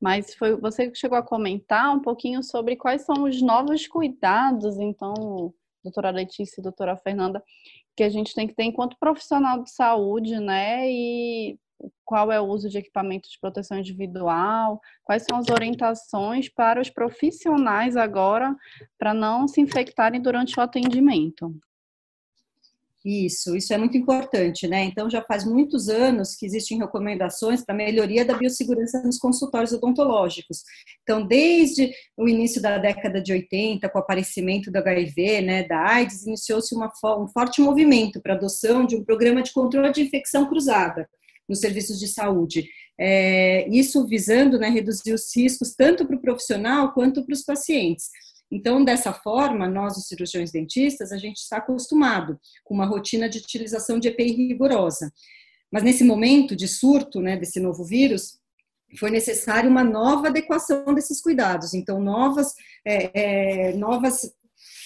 mas 0.00 0.34
foi 0.34 0.56
você 0.56 0.90
que 0.90 0.96
chegou 0.96 1.18
a 1.18 1.22
comentar 1.22 1.94
um 1.94 2.00
pouquinho 2.00 2.42
sobre 2.42 2.74
quais 2.74 3.02
são 3.02 3.24
os 3.24 3.42
novos 3.42 3.86
cuidados, 3.86 4.78
então, 4.78 5.52
doutora 5.84 6.08
Letícia 6.08 6.58
e 6.58 6.62
doutora 6.62 6.96
Fernanda, 6.96 7.42
que 7.98 8.04
a 8.04 8.08
gente 8.08 8.32
tem 8.32 8.46
que 8.46 8.54
ter 8.54 8.62
enquanto 8.62 8.96
profissional 8.96 9.60
de 9.60 9.72
saúde, 9.72 10.38
né, 10.38 10.88
e 10.88 11.58
qual 12.04 12.30
é 12.30 12.40
o 12.40 12.44
uso 12.44 12.68
de 12.68 12.78
equipamentos 12.78 13.28
de 13.28 13.40
proteção 13.40 13.76
individual, 13.76 14.80
quais 15.02 15.24
são 15.24 15.36
as 15.36 15.48
orientações 15.48 16.48
para 16.48 16.80
os 16.80 16.88
profissionais 16.88 17.96
agora 17.96 18.54
para 18.96 19.12
não 19.12 19.48
se 19.48 19.60
infectarem 19.60 20.22
durante 20.22 20.56
o 20.60 20.62
atendimento. 20.62 21.52
Isso, 23.08 23.56
isso 23.56 23.72
é 23.72 23.78
muito 23.78 23.96
importante, 23.96 24.68
né? 24.68 24.84
Então, 24.84 25.08
já 25.08 25.22
faz 25.22 25.42
muitos 25.42 25.88
anos 25.88 26.36
que 26.36 26.44
existem 26.44 26.76
recomendações 26.76 27.64
para 27.64 27.74
melhoria 27.74 28.22
da 28.22 28.36
biossegurança 28.36 29.02
nos 29.02 29.16
consultórios 29.16 29.72
odontológicos. 29.72 30.62
Então, 31.02 31.26
desde 31.26 31.90
o 32.18 32.28
início 32.28 32.60
da 32.60 32.76
década 32.76 33.18
de 33.18 33.32
80, 33.32 33.88
com 33.88 33.98
o 33.98 34.02
aparecimento 34.02 34.70
do 34.70 34.76
HIV, 34.76 35.40
né, 35.40 35.62
da 35.62 35.78
AIDS, 35.88 36.26
iniciou-se 36.26 36.74
um 36.76 37.28
forte 37.28 37.62
movimento 37.62 38.20
para 38.20 38.34
adoção 38.34 38.84
de 38.84 38.94
um 38.94 39.02
programa 39.02 39.42
de 39.42 39.54
controle 39.54 39.90
de 39.90 40.02
infecção 40.02 40.46
cruzada 40.46 41.08
nos 41.48 41.60
serviços 41.60 41.98
de 41.98 42.08
saúde. 42.08 42.68
É, 43.00 43.66
isso 43.70 44.06
visando 44.06 44.58
né, 44.58 44.68
reduzir 44.68 45.14
os 45.14 45.34
riscos 45.34 45.74
tanto 45.74 46.04
para 46.04 46.16
o 46.16 46.20
profissional 46.20 46.92
quanto 46.92 47.24
para 47.24 47.32
os 47.32 47.42
pacientes. 47.42 48.10
Então, 48.50 48.84
dessa 48.84 49.12
forma, 49.12 49.68
nós, 49.68 49.96
os 49.96 50.06
cirurgiões 50.06 50.50
dentistas, 50.50 51.12
a 51.12 51.18
gente 51.18 51.36
está 51.36 51.58
acostumado 51.58 52.38
com 52.64 52.74
uma 52.74 52.86
rotina 52.86 53.28
de 53.28 53.38
utilização 53.38 53.98
de 53.98 54.08
EPI 54.08 54.32
rigorosa. 54.48 55.12
Mas 55.70 55.82
nesse 55.82 56.02
momento 56.02 56.56
de 56.56 56.66
surto 56.66 57.20
né, 57.20 57.36
desse 57.36 57.60
novo 57.60 57.84
vírus, 57.84 58.38
foi 58.98 59.10
necessária 59.10 59.68
uma 59.68 59.84
nova 59.84 60.28
adequação 60.28 60.94
desses 60.94 61.20
cuidados. 61.20 61.74
Então, 61.74 62.00
novas, 62.00 62.54
é, 62.86 63.68
é, 63.70 63.76
novas 63.76 64.32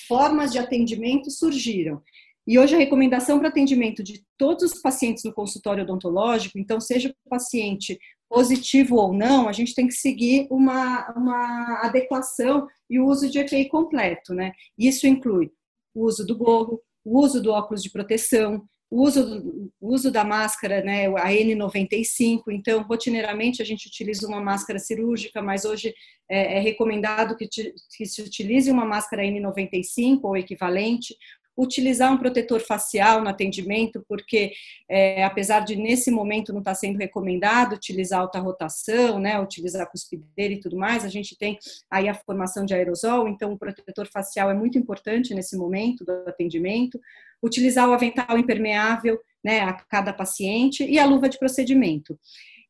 formas 0.08 0.50
de 0.50 0.58
atendimento 0.58 1.30
surgiram. 1.30 2.02
E 2.44 2.58
hoje 2.58 2.74
a 2.74 2.78
recomendação 2.78 3.38
para 3.38 3.48
atendimento 3.48 4.02
de 4.02 4.24
todos 4.36 4.72
os 4.72 4.82
pacientes 4.82 5.22
no 5.22 5.32
consultório 5.32 5.84
odontológico, 5.84 6.58
então 6.58 6.80
seja 6.80 7.14
o 7.24 7.30
paciente 7.30 7.96
positivo 8.28 8.96
ou 8.96 9.12
não, 9.12 9.48
a 9.48 9.52
gente 9.52 9.74
tem 9.74 9.86
que 9.86 9.94
seguir 9.94 10.48
uma, 10.50 11.12
uma 11.14 11.80
adequação 11.84 12.66
e 12.92 13.00
o 13.00 13.06
uso 13.06 13.30
de 13.30 13.38
EPI 13.38 13.68
completo, 13.68 14.34
né? 14.34 14.52
Isso 14.76 15.06
inclui 15.06 15.50
o 15.94 16.04
uso 16.04 16.26
do 16.26 16.36
gorro, 16.36 16.78
o 17.02 17.20
uso 17.20 17.42
do 17.42 17.50
óculos 17.50 17.82
de 17.82 17.90
proteção, 17.90 18.68
o 18.90 19.02
uso, 19.02 19.24
do, 19.24 19.72
o 19.80 19.94
uso 19.94 20.10
da 20.10 20.22
máscara, 20.22 20.82
né, 20.84 21.06
a 21.06 21.30
N95, 21.30 22.42
então, 22.50 22.82
rotineiramente 22.82 23.62
a 23.62 23.64
gente 23.64 23.88
utiliza 23.88 24.28
uma 24.28 24.42
máscara 24.42 24.78
cirúrgica, 24.78 25.40
mas 25.40 25.64
hoje 25.64 25.94
é, 26.30 26.58
é 26.58 26.60
recomendado 26.60 27.34
que, 27.34 27.48
que 27.48 28.04
se 28.04 28.20
utilize 28.20 28.70
uma 28.70 28.84
máscara 28.84 29.22
N95 29.22 30.20
ou 30.24 30.36
equivalente, 30.36 31.16
utilizar 31.56 32.12
um 32.12 32.18
protetor 32.18 32.60
facial 32.60 33.20
no 33.22 33.28
atendimento, 33.28 34.04
porque 34.08 34.52
é, 34.88 35.24
apesar 35.24 35.60
de 35.60 35.76
nesse 35.76 36.10
momento 36.10 36.52
não 36.52 36.60
estar 36.60 36.72
tá 36.72 36.74
sendo 36.74 36.98
recomendado 36.98 37.74
utilizar 37.74 38.20
alta 38.20 38.38
rotação, 38.38 39.18
né, 39.18 39.38
utilizar 39.38 39.90
cuspideira 39.90 40.54
e 40.54 40.60
tudo 40.60 40.76
mais, 40.76 41.04
a 41.04 41.08
gente 41.08 41.36
tem 41.36 41.58
aí 41.90 42.08
a 42.08 42.14
formação 42.14 42.64
de 42.64 42.74
aerosol, 42.74 43.28
então 43.28 43.52
o 43.52 43.58
protetor 43.58 44.06
facial 44.06 44.50
é 44.50 44.54
muito 44.54 44.78
importante 44.78 45.34
nesse 45.34 45.56
momento 45.56 46.04
do 46.04 46.12
atendimento, 46.26 46.98
utilizar 47.42 47.88
o 47.88 47.92
avental 47.92 48.38
impermeável, 48.38 49.20
né, 49.44 49.60
a 49.60 49.72
cada 49.72 50.12
paciente 50.12 50.84
e 50.84 50.98
a 50.98 51.04
luva 51.04 51.28
de 51.28 51.38
procedimento. 51.38 52.18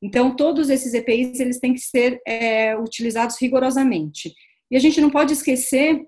Então, 0.03 0.35
todos 0.35 0.69
esses 0.69 0.95
EPIs, 0.95 1.39
eles 1.39 1.61
têm 1.61 1.75
que 1.75 1.81
ser 1.81 2.21
é, 2.27 2.77
utilizados 2.77 3.37
rigorosamente. 3.41 4.35
E 4.69 4.77
a 4.77 4.81
gente 4.81 5.01
não 5.01 5.11
pode 5.11 5.33
esquecer 5.33 6.05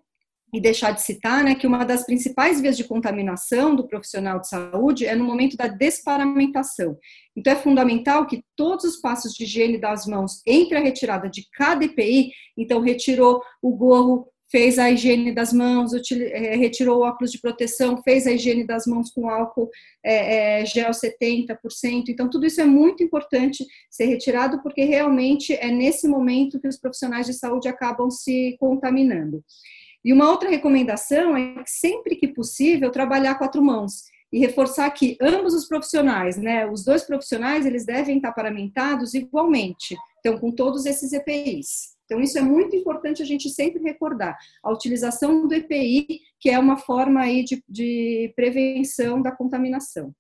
e 0.55 0.61
deixar 0.61 0.93
de 0.93 1.03
citar 1.03 1.43
né, 1.43 1.57
que 1.57 1.67
uma 1.67 1.85
das 1.85 2.07
principais 2.07 2.61
vias 2.61 2.77
de 2.77 2.85
contaminação 2.85 3.75
do 3.75 3.89
profissional 3.89 4.39
de 4.39 4.49
saúde 4.49 5.05
é 5.05 5.17
no 5.17 5.25
momento 5.25 5.57
da 5.57 5.67
desparamentação. 5.67 6.97
Então, 7.37 7.53
é 7.53 7.57
fundamental 7.57 8.25
que 8.25 8.45
todos 8.55 8.85
os 8.85 8.97
passos 8.99 9.35
de 9.35 9.43
higiene 9.43 9.79
das 9.79 10.07
mãos 10.07 10.43
entre 10.47 10.77
a 10.79 10.81
retirada 10.81 11.29
de 11.29 11.45
cada 11.51 11.85
EPI, 11.85 12.31
então, 12.57 12.81
retirou 12.81 13.43
o 13.61 13.75
gorro, 13.75 14.29
fez 14.49 14.79
a 14.79 14.89
higiene 14.89 15.35
das 15.35 15.53
mãos, 15.53 15.91
é, 16.13 16.55
retirou 16.55 17.01
o 17.01 17.03
óculos 17.03 17.33
de 17.33 17.41
proteção, 17.41 18.01
fez 18.05 18.25
a 18.25 18.31
higiene 18.31 18.65
das 18.65 18.87
mãos 18.87 19.11
com 19.11 19.29
álcool 19.29 19.69
é, 20.05 20.61
é, 20.61 20.65
gel 20.65 20.93
70%. 20.93 21.57
Então, 22.11 22.31
tudo 22.31 22.47
isso 22.47 22.61
é 22.61 22.65
muito 22.65 23.03
importante 23.03 23.67
ser 23.91 24.05
retirado, 24.05 24.63
porque 24.63 24.85
realmente 24.85 25.53
é 25.53 25.73
nesse 25.73 26.07
momento 26.07 26.61
que 26.61 26.69
os 26.69 26.79
profissionais 26.79 27.27
de 27.27 27.35
saúde 27.35 27.67
acabam 27.67 28.09
se 28.09 28.57
contaminando. 28.61 29.43
E 30.05 30.13
uma 30.13 30.31
outra 30.31 30.51
recomendação 30.51 31.37
é 31.37 31.63
que 31.63 31.71
sempre 31.71 32.17
que 32.17 32.29
possível 32.29 32.91
trabalhar 32.91 33.37
quatro 33.37 33.63
mãos 33.63 34.05
e 34.31 34.39
reforçar 34.39 34.91
que 34.91 35.17
ambos 35.21 35.55
os 35.55 35.67
profissionais, 35.67 36.37
né, 36.37 36.67
os 36.67 36.85
dois 36.85 37.05
profissionais, 37.05 37.65
eles 37.65 37.87
devem 37.87 38.17
estar 38.17 38.33
paramentados 38.33 39.15
igualmente, 39.15 39.97
então 40.19 40.39
com 40.39 40.51
todos 40.51 40.85
esses 40.87 41.13
EPIs. 41.13 41.95
Então 42.05 42.21
isso 42.21 42.37
é 42.37 42.43
muito 42.43 42.77
importante 42.77 43.23
a 43.23 43.25
gente 43.25 43.49
sempre 43.49 43.83
recordar 43.83 44.37
a 44.63 44.71
utilização 44.71 45.47
do 45.47 45.55
EPI, 45.55 46.21
que 46.39 46.51
é 46.51 46.59
uma 46.59 46.77
forma 46.77 47.21
aí 47.21 47.45
de, 47.45 47.65
de 47.67 48.33
prevenção 48.37 49.23
da 49.23 49.33
contaminação. 49.33 50.13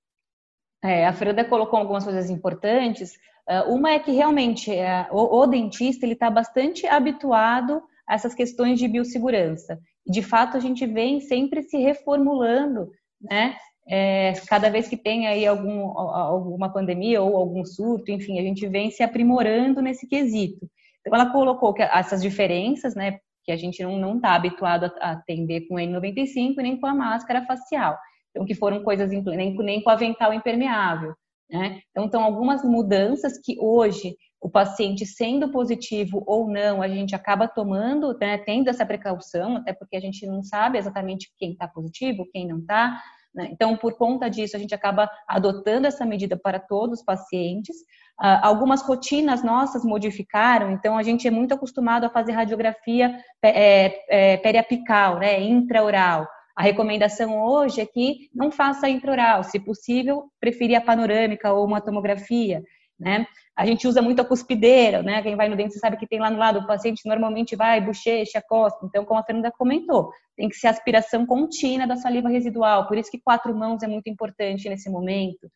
É, 0.82 1.06
a 1.06 1.12
Fernanda 1.12 1.44
colocou 1.44 1.78
algumas 1.78 2.04
coisas 2.04 2.30
importantes. 2.30 3.14
Ah, 3.48 3.64
uma 3.64 3.90
é 3.90 3.98
que 3.98 4.12
realmente 4.12 4.70
é, 4.70 5.08
o, 5.10 5.40
o 5.40 5.46
dentista 5.46 6.06
ele 6.06 6.12
está 6.12 6.30
bastante 6.30 6.86
habituado 6.86 7.82
essas 8.08 8.34
questões 8.34 8.78
de 8.78 8.88
biossegurança. 8.88 9.78
De 10.06 10.22
fato, 10.22 10.56
a 10.56 10.60
gente 10.60 10.86
vem 10.86 11.20
sempre 11.20 11.62
se 11.62 11.78
reformulando, 11.78 12.90
né? 13.20 13.56
É, 13.86 14.32
cada 14.48 14.70
vez 14.70 14.88
que 14.88 14.96
tem 14.96 15.26
aí 15.26 15.46
algum, 15.46 15.98
alguma 15.98 16.72
pandemia 16.72 17.20
ou 17.20 17.36
algum 17.36 17.64
surto, 17.64 18.10
enfim, 18.10 18.38
a 18.38 18.42
gente 18.42 18.66
vem 18.66 18.90
se 18.90 19.02
aprimorando 19.02 19.82
nesse 19.82 20.08
quesito. 20.08 20.66
Então, 21.00 21.14
ela 21.14 21.30
colocou 21.30 21.74
que 21.74 21.82
essas 21.82 22.22
diferenças, 22.22 22.94
né, 22.94 23.18
que 23.44 23.52
a 23.52 23.56
gente 23.56 23.82
não 23.82 24.16
está 24.16 24.34
habituado 24.34 24.90
a 25.00 25.12
atender 25.12 25.68
com 25.68 25.74
N95 25.74 26.56
nem 26.56 26.80
com 26.80 26.86
a 26.86 26.94
máscara 26.94 27.44
facial. 27.44 27.98
Então, 28.30 28.46
que 28.46 28.54
foram 28.54 28.82
coisas, 28.82 29.10
nem, 29.10 29.54
nem 29.54 29.82
com 29.82 29.90
o 29.90 29.92
avental 29.92 30.32
impermeável. 30.32 31.14
Né? 31.50 31.80
Então, 31.90 32.06
estão 32.06 32.24
algumas 32.24 32.64
mudanças 32.64 33.38
que 33.38 33.56
hoje 33.60 34.16
o 34.44 34.50
paciente 34.50 35.06
sendo 35.06 35.48
positivo 35.48 36.22
ou 36.26 36.46
não, 36.46 36.82
a 36.82 36.86
gente 36.86 37.14
acaba 37.14 37.48
tomando, 37.48 38.14
né, 38.20 38.36
tendo 38.36 38.68
essa 38.68 38.84
precaução, 38.84 39.56
até 39.56 39.72
porque 39.72 39.96
a 39.96 40.00
gente 40.00 40.26
não 40.26 40.42
sabe 40.42 40.76
exatamente 40.76 41.32
quem 41.38 41.52
está 41.52 41.66
positivo, 41.66 42.28
quem 42.30 42.46
não 42.46 42.58
está. 42.58 43.02
Né? 43.34 43.48
Então, 43.50 43.74
por 43.74 43.96
conta 43.96 44.28
disso, 44.28 44.54
a 44.54 44.58
gente 44.58 44.74
acaba 44.74 45.08
adotando 45.26 45.86
essa 45.86 46.04
medida 46.04 46.36
para 46.36 46.58
todos 46.58 46.98
os 46.98 47.04
pacientes. 47.06 47.74
Uh, 48.20 48.36
algumas 48.42 48.82
rotinas 48.82 49.42
nossas 49.42 49.82
modificaram, 49.82 50.72
então 50.72 50.98
a 50.98 51.02
gente 51.02 51.26
é 51.26 51.30
muito 51.30 51.54
acostumado 51.54 52.04
a 52.04 52.10
fazer 52.10 52.32
radiografia 52.32 53.18
é, 53.42 54.04
é, 54.10 54.36
periapical, 54.36 55.20
né, 55.20 55.40
intraoral. 55.40 56.28
A 56.54 56.62
recomendação 56.62 57.42
hoje 57.42 57.80
é 57.80 57.86
que 57.86 58.28
não 58.34 58.50
faça 58.50 58.90
intraoral, 58.90 59.42
se 59.42 59.58
possível, 59.58 60.26
preferir 60.38 60.76
a 60.76 60.82
panorâmica 60.82 61.50
ou 61.50 61.64
uma 61.64 61.80
tomografia, 61.80 62.62
né? 62.98 63.26
A 63.56 63.66
gente 63.66 63.86
usa 63.86 64.02
muito 64.02 64.20
a 64.20 64.24
cuspideira, 64.24 65.02
né? 65.02 65.22
Quem 65.22 65.36
vai 65.36 65.48
no 65.48 65.56
dente 65.56 65.78
sabe 65.78 65.96
que 65.96 66.06
tem 66.06 66.18
lá 66.18 66.30
no 66.30 66.38
lado, 66.38 66.60
o 66.60 66.66
paciente 66.66 67.06
normalmente 67.06 67.54
vai, 67.54 67.80
bochecha, 67.80 68.42
costa. 68.46 68.84
Então, 68.84 69.04
como 69.04 69.20
a 69.20 69.24
Fernanda 69.24 69.52
comentou, 69.52 70.10
tem 70.36 70.48
que 70.48 70.56
ser 70.56 70.68
aspiração 70.68 71.26
contínua 71.26 71.86
da 71.86 71.96
saliva 71.96 72.28
residual. 72.28 72.86
Por 72.88 72.98
isso 72.98 73.10
que 73.10 73.20
quatro 73.20 73.54
mãos 73.54 73.82
é 73.82 73.86
muito 73.86 74.08
importante 74.08 74.68
nesse 74.68 74.90
momento. 74.90 75.50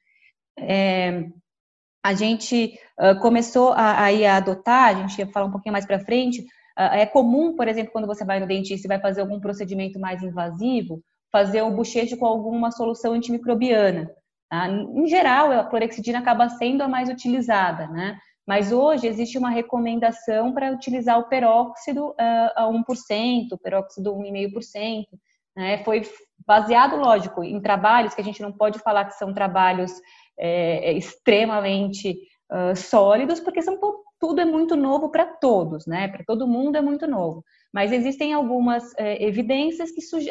É, 0.59 1.29
a 2.05 2.15
gente 2.15 2.79
uh, 3.01 3.19
começou 3.21 3.73
a, 3.73 3.93
a, 3.93 4.07
a, 4.07 4.37
adotar, 4.37 4.89
a 4.89 4.95
gente 4.95 5.19
ia 5.19 5.27
falar 5.27 5.47
um 5.47 5.51
pouquinho 5.51 5.73
mais 5.73 5.87
para 5.87 6.01
frente, 6.01 6.41
uh, 6.79 6.95
é 6.95 7.07
comum, 7.07 7.55
por 7.57 7.69
exemplo, 7.69 7.93
quando 7.93 8.07
você 8.07 8.25
vai 8.25 8.41
no 8.41 8.47
dentista 8.47 8.87
e 8.87 8.89
vai 8.89 9.01
fazer 9.01 9.21
algum 9.21 9.41
procedimento 9.41 9.99
mais 9.99 10.23
invasivo, 10.23 11.03
fazer 11.31 11.63
o 11.63 11.71
bochecho 11.71 12.17
com 12.17 12.27
alguma 12.27 12.71
solução 12.71 13.13
antimicrobiana. 13.13 14.11
Tá? 14.49 14.69
Em 14.69 15.07
geral, 15.07 15.53
a 15.53 15.65
clorexidina 15.65 16.19
acaba 16.21 16.49
sendo 16.49 16.83
a 16.83 16.89
mais 16.89 17.09
utilizada, 17.09 17.87
né? 17.89 18.19
Mas 18.47 18.73
hoje 18.73 19.07
existe 19.07 19.37
uma 19.37 19.51
recomendação 19.51 20.55
para 20.55 20.73
utilizar 20.73 21.19
o 21.19 21.29
peróxido 21.29 22.09
uh, 22.13 22.15
a 22.57 22.65
1%, 22.67 23.53
o 23.53 23.59
peróxido 23.59 24.15
1,5%. 24.15 25.05
Né? 25.55 25.85
Foi 25.85 26.03
baseado, 26.47 26.97
lógico, 26.97 27.45
em 27.45 27.61
trabalhos 27.61 28.15
que 28.15 28.23
a 28.23 28.25
gente 28.25 28.41
não 28.41 28.51
pode 28.51 28.79
falar 28.79 29.05
que 29.05 29.19
são 29.19 29.35
trabalhos 29.35 29.93
é, 30.39 30.93
extremamente 30.95 32.17
uh, 32.51 32.75
sólidos, 32.75 33.39
porque 33.39 33.61
são 33.61 33.79
tudo 34.19 34.41
é 34.41 34.45
muito 34.45 34.75
novo 34.75 35.11
para 35.11 35.27
todos, 35.27 35.87
né? 35.87 36.09
Para 36.09 36.25
todo 36.25 36.49
mundo 36.49 36.77
é 36.77 36.81
muito 36.81 37.07
novo. 37.07 37.45
Mas 37.73 37.93
existem 37.93 38.33
algumas 38.33 38.93
é, 38.97 39.23
evidências 39.23 39.93
que, 39.93 40.01
suge 40.01 40.31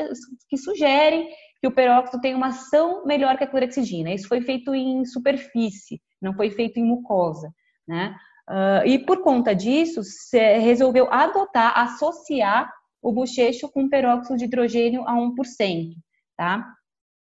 que 0.50 0.58
sugerem 0.58 1.30
que 1.60 1.68
o 1.68 1.72
peróxido 1.72 2.22
tem 2.22 2.36
uma 2.36 2.48
ação 2.48 3.06
melhor 3.06 3.38
que 3.38 3.44
a 3.44 3.48
clorexidina. 3.48 4.14
Isso 4.14 4.28
foi 4.28 4.42
feito 4.42 4.74
em 4.74 5.06
superfície, 5.06 6.02
não 6.22 6.34
foi 6.34 6.50
feito 6.52 6.80
em 6.80 6.84
mucosa, 6.84 7.52
né? 7.88 8.16
Uh, 8.50 8.88
e 8.88 9.00
por 9.00 9.22
conta 9.24 9.54
disso, 9.54 10.02
resolveu 10.34 11.12
adotar, 11.12 11.78
associar 11.78 12.72
o 13.02 13.12
bochecho 13.12 13.70
com 13.70 13.90
peróxido 13.90 14.38
de 14.38 14.46
hidrogênio 14.46 15.04
a 15.06 15.14
1%, 15.14 15.94
tá? 16.38 16.66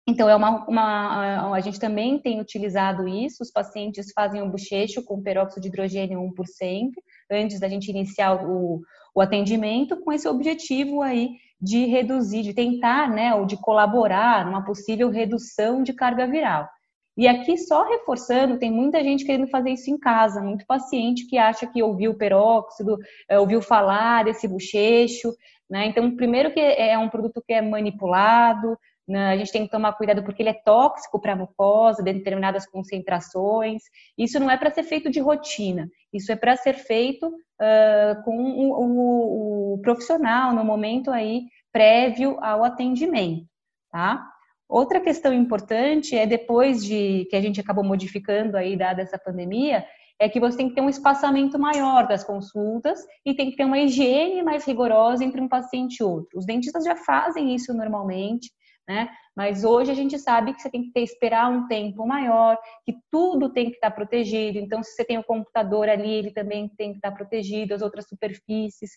Então, 0.07 0.29
é 0.29 0.35
uma, 0.35 0.67
uma, 0.67 1.55
a 1.55 1.61
gente 1.61 1.79
também 1.79 2.19
tem 2.19 2.41
utilizado 2.41 3.07
isso, 3.07 3.43
os 3.43 3.53
pacientes 3.53 4.11
fazem 4.12 4.43
o 4.43 4.51
bochecho 4.51 5.03
com 5.05 5.23
peróxido 5.23 5.61
de 5.61 5.69
hidrogênio 5.69 6.19
1%, 6.21 6.91
antes 7.31 7.61
da 7.61 7.69
gente 7.69 7.89
iniciar 7.89 8.45
o, 8.45 8.83
o 9.15 9.21
atendimento, 9.21 9.97
com 10.03 10.12
esse 10.12 10.27
objetivo 10.27 11.03
aí 11.03 11.31
de 11.62 11.87
reduzir, 11.87 12.42
de 12.42 12.52
tentar, 12.52 13.09
né, 13.09 13.35
ou 13.37 13.47
de 13.47 13.57
colaborar 13.57 14.45
numa 14.45 14.64
possível 14.64 15.09
redução 15.09 15.85
de 15.85 15.92
carga 15.92 16.26
viral. 16.26 16.69
E 17.16 17.28
aqui, 17.28 17.57
só 17.59 17.87
reforçando, 17.87 18.59
tem 18.59 18.71
muita 18.71 19.02
gente 19.04 19.25
querendo 19.25 19.47
fazer 19.47 19.71
isso 19.71 19.90
em 19.90 19.99
casa, 19.99 20.40
muito 20.40 20.66
paciente 20.66 21.26
que 21.26 21.38
acha 21.38 21.66
que 21.66 21.83
ouviu 21.83 22.14
peróxido, 22.14 22.99
é, 23.28 23.38
ouviu 23.38 23.61
falar 23.61 24.25
desse 24.25 24.49
bochecho, 24.49 25.33
né? 25.71 25.87
Então, 25.87 26.16
primeiro 26.16 26.52
que 26.52 26.61
é 26.61 26.99
um 26.99 27.11
produto 27.11 27.42
que 27.47 27.52
é 27.52 27.62
manipulado, 27.62 28.76
né? 29.07 29.33
a 29.33 29.37
gente 29.37 29.52
tem 29.52 29.64
que 29.64 29.71
tomar 29.71 29.92
cuidado 29.92 30.23
porque 30.25 30.42
ele 30.42 30.50
é 30.50 30.54
tóxico 30.54 31.21
para 31.21 31.35
a 31.35 31.37
mucosa, 31.37 32.02
de 32.02 32.12
determinadas 32.12 32.66
concentrações. 32.66 33.83
Isso 34.16 34.40
não 34.40 34.50
é 34.50 34.57
para 34.57 34.71
ser 34.71 34.83
feito 34.85 35.11
de 35.11 35.21
rotina, 35.21 35.88
isso 36.12 36.31
é 36.31 36.37
para 36.37 36.57
ser 36.57 36.75
feito 36.75 37.26
uh, 37.26 38.23
com 38.25 38.37
o, 38.37 38.73
o, 38.73 39.75
o, 39.75 39.78
profissional 39.83 40.54
no 40.54 40.64
momento 40.64 41.11
aí 41.11 41.45
prévio 41.73 42.38
ao 42.40 42.64
atendimento, 42.64 43.47
tá? 43.90 44.28
Outra 44.69 45.00
questão 45.00 45.33
importante 45.33 46.16
é 46.16 46.26
depois 46.26 46.85
de 46.85 47.26
que 47.31 47.37
a 47.37 47.40
gente 47.40 47.61
acabou 47.61 47.85
modificando 47.85 48.57
aí 48.57 48.76
dada 48.76 49.02
essa 49.02 49.19
pandemia, 49.19 49.85
é 50.19 50.28
que 50.28 50.40
você 50.40 50.57
tem 50.57 50.69
que 50.69 50.75
ter 50.75 50.81
um 50.81 50.88
espaçamento 50.88 51.59
maior 51.59 52.07
das 52.07 52.23
consultas 52.23 53.00
e 53.26 53.35
tem 53.35 53.50
que 53.50 53.57
ter 53.57 53.64
uma 53.64 53.78
higiene 53.78 54.42
mais 54.42 54.64
rigorosa 54.64 55.25
entre 55.25 55.40
um 55.40 55.49
paciente 55.49 55.99
e 55.99 56.04
outro. 56.04 56.38
Os 56.38 56.47
dentistas 56.47 56.85
já 56.85 56.95
fazem 56.95 57.54
isso 57.54 57.75
normalmente, 57.75 58.50
né? 58.89 59.09
Mas 59.35 59.65
hoje 59.65 59.91
a 59.91 59.95
gente 59.95 60.19
sabe 60.19 60.53
que 60.53 60.61
você 60.61 60.71
tem 60.71 60.83
que 60.83 60.93
ter, 60.93 61.01
esperar 61.01 61.51
um 61.51 61.67
tempo 61.67 62.07
maior, 62.07 62.59
que 62.85 62.95
tudo 63.11 63.51
tem 63.51 63.71
que 63.71 63.77
estar 63.77 63.91
protegido. 63.91 64.59
Então, 64.59 64.83
se 64.83 64.93
você 64.93 65.05
tem 65.05 65.19
o 65.19 65.25
computador 65.25 65.89
ali, 65.89 66.11
ele 66.11 66.31
também 66.33 66.69
tem 66.77 66.91
que 66.91 66.99
estar 66.99 67.12
protegido, 67.12 67.75
as 67.75 67.81
outras 67.81 68.07
superfícies. 68.07 68.91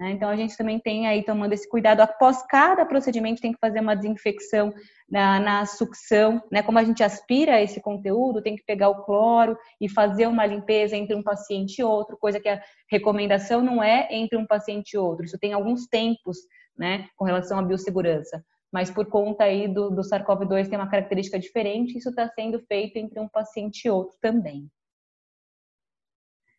Né? 0.00 0.12
Então, 0.12 0.30
a 0.30 0.36
gente 0.36 0.56
também 0.56 0.78
tem 0.78 1.06
aí 1.06 1.22
tomando 1.22 1.52
esse 1.52 1.68
cuidado. 1.68 2.00
Após 2.00 2.42
cada 2.46 2.86
procedimento, 2.86 3.42
tem 3.42 3.52
que 3.52 3.58
fazer 3.58 3.80
uma 3.80 3.94
desinfecção 3.94 4.72
na, 5.10 5.38
na 5.38 5.66
sucção, 5.66 6.42
né? 6.50 6.62
Como 6.62 6.78
a 6.78 6.84
gente 6.84 7.02
aspira 7.02 7.60
esse 7.60 7.80
conteúdo, 7.80 8.40
tem 8.40 8.56
que 8.56 8.64
pegar 8.64 8.88
o 8.88 9.04
cloro 9.04 9.58
e 9.78 9.90
fazer 9.90 10.26
uma 10.26 10.46
limpeza 10.46 10.96
entre 10.96 11.14
um 11.14 11.22
paciente 11.22 11.80
e 11.80 11.84
outro, 11.84 12.16
coisa 12.16 12.40
que 12.40 12.48
a 12.48 12.62
recomendação 12.90 13.60
não 13.60 13.82
é 13.82 14.08
entre 14.10 14.38
um 14.38 14.46
paciente 14.46 14.94
e 14.94 14.98
outro. 14.98 15.26
Isso 15.26 15.38
tem 15.38 15.52
alguns 15.52 15.86
tempos, 15.86 16.38
né, 16.78 17.06
com 17.14 17.26
relação 17.26 17.58
à 17.58 17.62
biossegurança 17.62 18.42
mas 18.72 18.90
por 18.90 19.06
conta 19.06 19.44
aí 19.44 19.68
do, 19.68 19.90
do 19.90 20.02
SARS-CoV-2 20.02 20.68
tem 20.68 20.78
uma 20.78 20.88
característica 20.88 21.38
diferente, 21.38 21.98
isso 21.98 22.08
está 22.08 22.26
sendo 22.28 22.58
feito 22.60 22.96
entre 22.96 23.20
um 23.20 23.28
paciente 23.28 23.84
e 23.84 23.90
outro 23.90 24.16
também. 24.20 24.70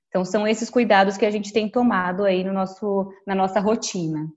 Então, 0.10 0.24
são 0.24 0.48
esses 0.48 0.70
cuidados 0.70 1.18
que 1.18 1.26
a 1.26 1.32
gente 1.32 1.52
tem 1.52 1.68
tomado 1.68 2.24
aí 2.24 2.44
no 2.44 2.54
nosso, 2.54 3.12
na 3.26 3.34
nossa 3.34 3.60
rotina. 3.60 4.32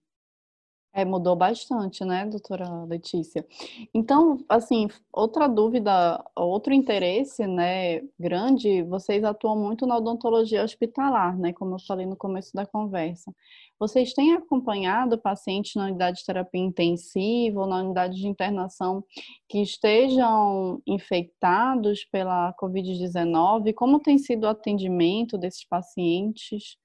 É, 0.97 1.05
mudou 1.05 1.37
bastante, 1.37 2.03
né, 2.07 2.25
doutora 2.25 2.85
Letícia? 2.85 3.47
Então, 3.93 4.43
assim, 4.49 4.89
outra 5.13 5.47
dúvida, 5.47 6.25
outro 6.35 6.73
interesse, 6.73 7.47
né, 7.47 8.01
grande, 8.19 8.83
vocês 8.85 9.23
atuam 9.23 9.55
muito 9.55 9.87
na 9.87 9.99
odontologia 9.99 10.65
hospitalar, 10.65 11.37
né, 11.39 11.53
como 11.53 11.75
eu 11.75 11.79
falei 11.87 12.07
no 12.07 12.17
começo 12.17 12.55
da 12.55 12.65
conversa. 12.65 13.31
Vocês 13.79 14.15
têm 14.15 14.33
acompanhado 14.33 15.19
pacientes 15.19 15.75
na 15.75 15.85
unidade 15.85 16.19
de 16.19 16.25
terapia 16.25 16.61
intensiva 16.61 17.61
ou 17.61 17.67
na 17.67 17.81
unidade 17.81 18.17
de 18.17 18.27
internação 18.27 19.05
que 19.49 19.61
estejam 19.61 20.81
infectados 20.87 22.05
pela 22.07 22.55
Covid-19? 22.55 23.75
Como 23.75 24.01
tem 24.01 24.17
sido 24.17 24.45
o 24.45 24.49
atendimento 24.49 25.37
desses 25.37 25.67
pacientes? 25.67 26.79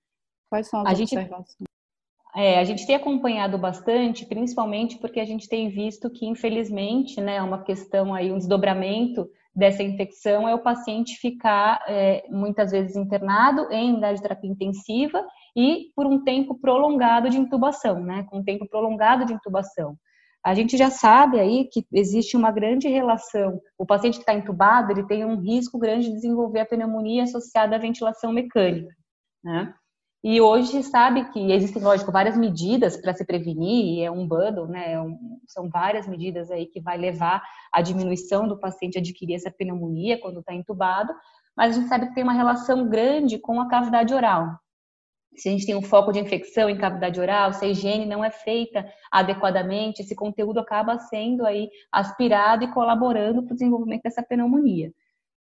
Quais 0.50 0.68
são 0.68 0.82
as 0.82 1.00
a 1.00 1.02
observações? 1.02 1.56
Gente... 1.60 1.72
É, 2.36 2.60
a 2.60 2.64
gente 2.64 2.86
tem 2.86 2.96
acompanhado 2.96 3.58
bastante, 3.58 4.26
principalmente 4.26 4.98
porque 4.98 5.20
a 5.20 5.26
gente 5.26 5.50
tem 5.50 5.70
visto 5.70 6.10
que, 6.10 6.26
infelizmente, 6.26 7.20
né, 7.20 7.42
uma 7.42 7.62
questão 7.62 8.14
aí, 8.14 8.32
um 8.32 8.38
desdobramento 8.38 9.30
dessa 9.54 9.84
infecção 9.84 10.48
é 10.48 10.56
o 10.56 10.64
paciente 10.64 11.18
ficar 11.18 11.84
é, 11.88 12.24
muitas 12.30 12.72
vezes 12.72 12.96
internado 12.96 13.72
em 13.72 13.92
unidade 13.92 14.16
de 14.16 14.22
terapia 14.22 14.50
intensiva 14.50 15.26
e 15.56 15.92
por 15.96 16.06
um 16.06 16.24
tempo 16.24 16.58
prolongado 16.60 17.30
de 17.30 17.38
intubação, 17.38 18.00
né, 18.00 18.24
com 18.30 18.40
um 18.40 18.44
tempo 18.44 18.68
prolongado 18.68 19.26
de 19.26 19.34
intubação. 19.34 19.98
A 20.44 20.56
gente 20.56 20.76
já 20.76 20.90
sabe 20.90 21.40
aí 21.40 21.70
que 21.72 21.86
existe 21.94 22.36
uma 22.36 22.52
grande 22.52 22.88
relação. 22.88 23.62
O 23.78 23.86
paciente 23.86 24.16
que 24.16 24.22
está 24.22 24.34
entubado, 24.34 24.92
ele 24.92 25.06
tem 25.06 25.24
um 25.24 25.40
risco 25.40 25.78
grande 25.78 26.08
de 26.08 26.16
desenvolver 26.16 26.62
a 26.62 26.66
pneumonia 26.66 27.24
associada 27.24 27.76
à 27.76 27.80
ventilação 27.80 28.32
mecânica, 28.34 28.92
né? 29.44 29.72
E 30.24 30.40
hoje 30.40 30.84
sabe 30.84 31.26
que 31.32 31.52
existem, 31.52 31.82
lógico, 31.82 32.12
várias 32.12 32.38
medidas 32.38 32.96
para 32.96 33.14
se 33.14 33.26
prevenir, 33.26 34.04
é 34.04 34.12
um 34.12 34.28
bundle, 34.28 34.68
né? 34.68 34.94
É 34.94 34.98
são 35.48 35.68
várias 35.68 36.08
medidas 36.08 36.52
aí 36.52 36.68
que 36.68 36.80
vai 36.80 36.96
levar 36.96 37.44
à 37.72 37.82
diminuição 37.82 38.48
do 38.48 38.60
paciente 38.60 39.00
adquirir 39.00 39.36
essa 39.36 39.50
pneumonia 39.50 40.20
quando 40.20 40.40
está 40.40 40.54
entubado, 40.54 41.12
mas 41.58 41.76
a 41.76 41.80
gente 41.80 41.90
sabe 41.90 42.08
que 42.08 42.14
tem 42.14 42.24
uma 42.24 42.34
relação 42.34 42.88
grande 42.88 43.40
com 43.40 43.60
a 43.60 43.68
cavidade 43.68 44.14
oral. 44.14 44.60
Se 45.36 45.50
a 45.50 45.52
gente 45.52 45.66
tem 45.66 45.76
um 45.76 45.82
foco 45.82 46.12
de 46.12 46.20
infecção 46.20 46.70
em 46.70 46.78
cavidade 46.78 47.20
oral, 47.20 47.54
se 47.54 47.66
a 47.66 47.68
higiene 47.68 48.06
não 48.06 48.24
é 48.24 48.30
feita 48.30 48.86
adequadamente, 49.12 50.02
esse 50.02 50.14
conteúdo 50.14 50.60
acaba 50.60 51.00
sendo 51.00 51.46
aí 51.46 51.70
aspirado 51.92 52.64
e 52.64 52.72
colaborando 52.72 53.42
para 53.42 53.54
o 53.54 53.56
desenvolvimento 53.56 54.04
dessa 54.04 54.22
pneumonia. 54.22 54.92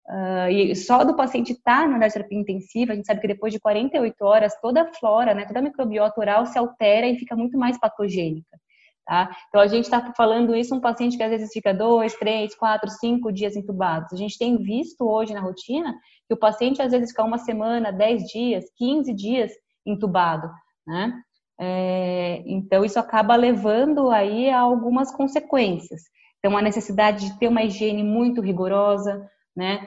Uh, 0.08 0.50
e 0.50 0.75
só 0.75 1.03
do 1.03 1.15
paciente 1.15 1.51
estar 1.51 1.84
tá 1.84 1.88
na 1.88 2.10
terapia 2.10 2.39
intensiva, 2.39 2.94
a 2.94 2.96
gente 2.96 3.06
sabe 3.06 3.22
que 3.22 3.27
depois 3.27 3.53
de 3.53 3.60
48 3.60 4.25
horas, 4.25 4.60
toda 4.60 4.82
a 4.82 4.94
flora, 4.94 5.36
né, 5.36 5.46
toda 5.46 5.60
a 5.60 5.62
microbiota 5.62 6.20
oral 6.20 6.46
se 6.48 6.58
altera 6.58 7.08
e 7.08 7.18
fica 7.18 7.36
muito 7.36 7.58
mais 7.58 7.79
patogênica. 7.79 8.58
Tá? 9.06 9.36
Então, 9.48 9.60
a 9.60 9.65
gente 9.68 9.86
está 9.86 10.13
falando 10.13 10.56
isso 10.56 10.75
um 10.75 10.79
paciente 10.79 11.18
que 11.18 11.24
às 11.24 11.32
vezes 11.32 11.51
fica 11.51 11.74
dois, 11.74 12.13
três, 12.13 12.53
quatro, 12.53 12.89
cinco 12.91 13.32
dias 13.32 13.56
entubados. 13.56 14.13
A 14.13 14.15
gente 14.15 14.38
tem 14.38 14.56
visto 14.58 15.01
hoje 15.03 15.34
na 15.34 15.41
rotina 15.41 15.96
que 16.27 16.34
o 16.36 16.38
paciente 16.38 16.79
às 16.79 16.91
vezes 16.91 17.10
fica 17.10 17.24
uma 17.24 17.39
semana, 17.39 17.91
dez 17.91 18.24
dias, 18.25 18.65
quinze 18.77 19.12
dias 19.12 19.51
entubado, 19.84 20.48
né? 20.86 21.12
É, 21.60 22.44
então, 22.46 22.86
isso 22.86 23.00
acaba 23.00 23.36
levando 23.36 24.12
aí 24.12 24.50
a 24.50 24.60
algumas 24.60 25.12
consequências. 25.12 26.03
Então, 26.38 26.56
a 26.56 26.62
necessidade 26.62 27.32
de 27.32 27.39
ter 27.39 27.48
uma 27.48 27.63
higiene 27.63 28.03
muito 28.03 28.41
rigorosa, 28.41 29.27
né? 29.60 29.86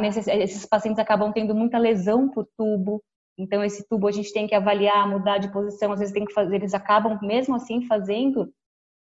Necess... 0.00 0.26
esses 0.26 0.64
pacientes 0.64 0.98
acabam 0.98 1.30
tendo 1.30 1.54
muita 1.54 1.78
lesão 1.78 2.30
por 2.30 2.48
tubo, 2.56 3.02
então 3.38 3.62
esse 3.62 3.86
tubo 3.86 4.08
a 4.08 4.12
gente 4.12 4.32
tem 4.32 4.46
que 4.46 4.54
avaliar, 4.54 5.06
mudar 5.06 5.38
de 5.38 5.52
posição, 5.52 5.92
às 5.92 5.98
vezes 5.98 6.14
tem 6.14 6.24
que 6.24 6.32
fazer, 6.32 6.56
eles 6.56 6.72
acabam 6.72 7.18
mesmo 7.22 7.54
assim 7.54 7.86
fazendo 7.86 8.50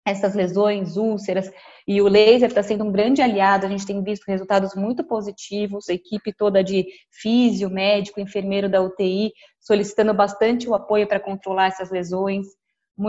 essas 0.04 0.34
lesões, 0.34 0.98
úlceras, 0.98 1.52
e 1.88 2.02
o 2.02 2.08
laser 2.08 2.50
está 2.50 2.64
sendo 2.64 2.86
um 2.86 2.92
grande 2.92 3.22
aliado, 3.22 3.68
a 3.68 3.70
gente 3.70 3.86
tem 3.86 4.02
visto 4.04 4.26
resultados 4.26 4.74
muito 4.74 5.04
positivos, 5.04 5.90
a 5.90 5.94
equipe 5.94 6.34
toda 6.34 6.64
de 6.64 6.88
físio, 7.12 7.70
médico, 7.70 8.20
enfermeiro 8.20 8.68
da 8.68 8.82
UTI, 8.82 9.32
solicitando 9.60 10.14
bastante 10.14 10.68
o 10.68 10.74
apoio 10.74 11.08
para 11.08 11.20
controlar 11.20 11.68
essas 11.68 11.92
lesões. 11.92 12.48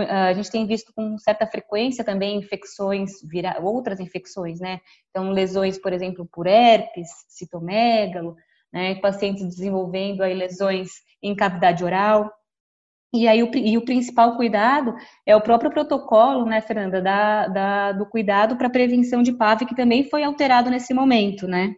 Ah, 0.09 0.27
a 0.27 0.33
gente 0.33 0.51
tem 0.51 0.67
visto 0.67 0.93
com 0.95 1.19
certa 1.19 1.47
frequência 1.47 2.05
também 2.05 2.39
infecções, 2.39 3.13
outras 3.61 4.01
infecções, 4.01 4.61
né? 4.61 4.81
Então, 5.11 5.31
lesões, 5.31 5.79
por 5.79 5.93
exemplo, 5.93 6.27
por 6.33 6.47
herpes, 6.47 7.09
citomegalo, 7.29 8.37
né? 8.73 8.95
Pacientes 8.97 9.45
desenvolvendo 9.47 10.23
aí 10.23 10.35
lesões 10.35 10.91
em 11.23 11.35
cavidade 11.35 11.85
oral. 11.85 12.33
E 13.15 13.29
aí, 13.29 13.43
o, 13.43 13.51
e 13.55 13.77
o 13.77 13.85
principal 13.85 14.37
cuidado 14.37 14.95
é 15.27 15.37
o 15.37 15.41
próprio 15.41 15.71
protocolo, 15.71 16.47
né, 16.47 16.63
Fernanda, 16.63 17.03
da, 17.03 17.47
da 17.47 17.93
do 17.93 18.07
cuidado 18.07 18.57
para 18.57 18.71
prevenção 18.71 19.23
de 19.23 19.33
PAV, 19.33 19.67
que 19.67 19.75
também 19.77 20.05
foi 20.09 20.25
alterado 20.25 20.71
nesse 20.71 20.95
momento, 20.95 21.47
né? 21.47 21.75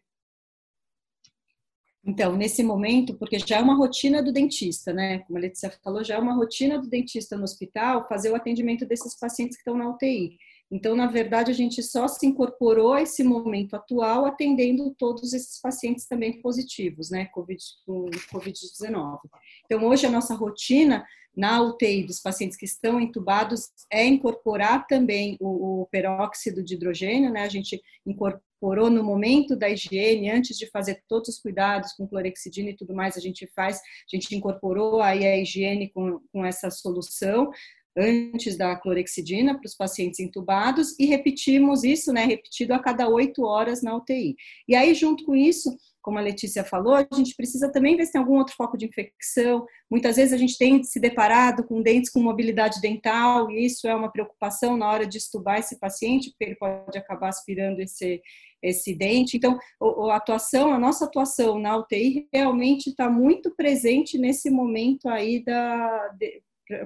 Então, 2.06 2.36
nesse 2.36 2.62
momento, 2.62 3.14
porque 3.14 3.38
já 3.38 3.56
é 3.56 3.60
uma 3.60 3.74
rotina 3.74 4.22
do 4.22 4.30
dentista, 4.30 4.92
né? 4.92 5.20
Como 5.20 5.38
a 5.38 5.40
Letícia 5.40 5.72
falou, 5.82 6.04
já 6.04 6.16
é 6.16 6.18
uma 6.18 6.34
rotina 6.34 6.78
do 6.78 6.86
dentista 6.86 7.36
no 7.36 7.44
hospital 7.44 8.06
fazer 8.06 8.30
o 8.30 8.36
atendimento 8.36 8.84
desses 8.84 9.18
pacientes 9.18 9.56
que 9.56 9.62
estão 9.62 9.76
na 9.76 9.88
UTI. 9.88 10.36
Então, 10.74 10.96
na 10.96 11.06
verdade, 11.06 11.52
a 11.52 11.54
gente 11.54 11.80
só 11.84 12.08
se 12.08 12.26
incorporou 12.26 12.94
a 12.94 13.02
esse 13.02 13.22
momento 13.22 13.76
atual 13.76 14.26
atendendo 14.26 14.92
todos 14.98 15.32
esses 15.32 15.60
pacientes 15.60 16.04
também 16.08 16.42
positivos, 16.42 17.10
né? 17.10 17.26
COVID, 17.26 17.62
com 17.86 18.06
Covid-19. 18.32 19.20
Então, 19.64 19.86
hoje 19.86 20.04
a 20.04 20.10
nossa 20.10 20.34
rotina 20.34 21.06
na 21.36 21.62
UTI 21.62 22.04
dos 22.04 22.18
pacientes 22.20 22.56
que 22.56 22.64
estão 22.64 23.00
entubados 23.00 23.68
é 23.88 24.04
incorporar 24.04 24.84
também 24.88 25.36
o, 25.40 25.82
o 25.82 25.86
peróxido 25.86 26.60
de 26.60 26.74
hidrogênio, 26.74 27.30
né? 27.30 27.42
A 27.42 27.48
gente 27.48 27.80
incorporou 28.04 28.90
no 28.90 29.04
momento 29.04 29.54
da 29.54 29.70
higiene, 29.70 30.28
antes 30.28 30.58
de 30.58 30.68
fazer 30.70 31.04
todos 31.08 31.28
os 31.28 31.38
cuidados 31.38 31.92
com 31.92 32.08
clorexidina 32.08 32.70
e 32.70 32.76
tudo 32.76 32.96
mais, 32.96 33.16
a 33.16 33.20
gente 33.20 33.46
faz, 33.54 33.76
a 33.76 34.16
gente 34.16 34.34
incorporou 34.34 35.00
aí 35.00 35.24
a 35.24 35.38
higiene 35.38 35.88
com, 35.92 36.20
com 36.32 36.44
essa 36.44 36.68
solução 36.68 37.52
antes 37.96 38.56
da 38.56 38.74
clorexidina 38.76 39.56
para 39.58 39.66
os 39.66 39.74
pacientes 39.74 40.20
entubados 40.20 40.98
e 40.98 41.06
repetimos 41.06 41.84
isso, 41.84 42.12
né, 42.12 42.24
repetido 42.24 42.74
a 42.74 42.78
cada 42.78 43.08
oito 43.08 43.44
horas 43.44 43.82
na 43.82 43.96
UTI. 43.96 44.34
E 44.68 44.74
aí, 44.74 44.94
junto 44.94 45.24
com 45.24 45.34
isso, 45.34 45.76
como 46.02 46.18
a 46.18 46.20
Letícia 46.20 46.62
falou, 46.62 46.94
a 46.94 47.06
gente 47.14 47.34
precisa 47.34 47.72
também 47.72 47.96
ver 47.96 48.04
se 48.04 48.12
tem 48.12 48.20
algum 48.20 48.36
outro 48.36 48.54
foco 48.54 48.76
de 48.76 48.84
infecção. 48.84 49.64
Muitas 49.90 50.16
vezes 50.16 50.34
a 50.34 50.36
gente 50.36 50.58
tem 50.58 50.82
se 50.82 51.00
deparado 51.00 51.64
com 51.64 51.80
dentes 51.80 52.10
com 52.10 52.20
mobilidade 52.20 52.78
dental, 52.80 53.50
e 53.50 53.64
isso 53.64 53.88
é 53.88 53.94
uma 53.94 54.12
preocupação 54.12 54.76
na 54.76 54.90
hora 54.90 55.06
de 55.06 55.16
estubar 55.16 55.58
esse 55.58 55.78
paciente, 55.78 56.28
porque 56.30 56.44
ele 56.44 56.56
pode 56.56 56.98
acabar 56.98 57.28
aspirando 57.28 57.80
esse, 57.80 58.20
esse 58.62 58.94
dente. 58.94 59.38
Então, 59.38 59.58
a 59.80 60.16
atuação, 60.16 60.74
a 60.74 60.78
nossa 60.78 61.06
atuação 61.06 61.58
na 61.58 61.74
UTI 61.78 62.28
realmente 62.30 62.90
está 62.90 63.08
muito 63.08 63.54
presente 63.54 64.18
nesse 64.18 64.50
momento 64.50 65.08
aí 65.08 65.42
da, 65.42 66.10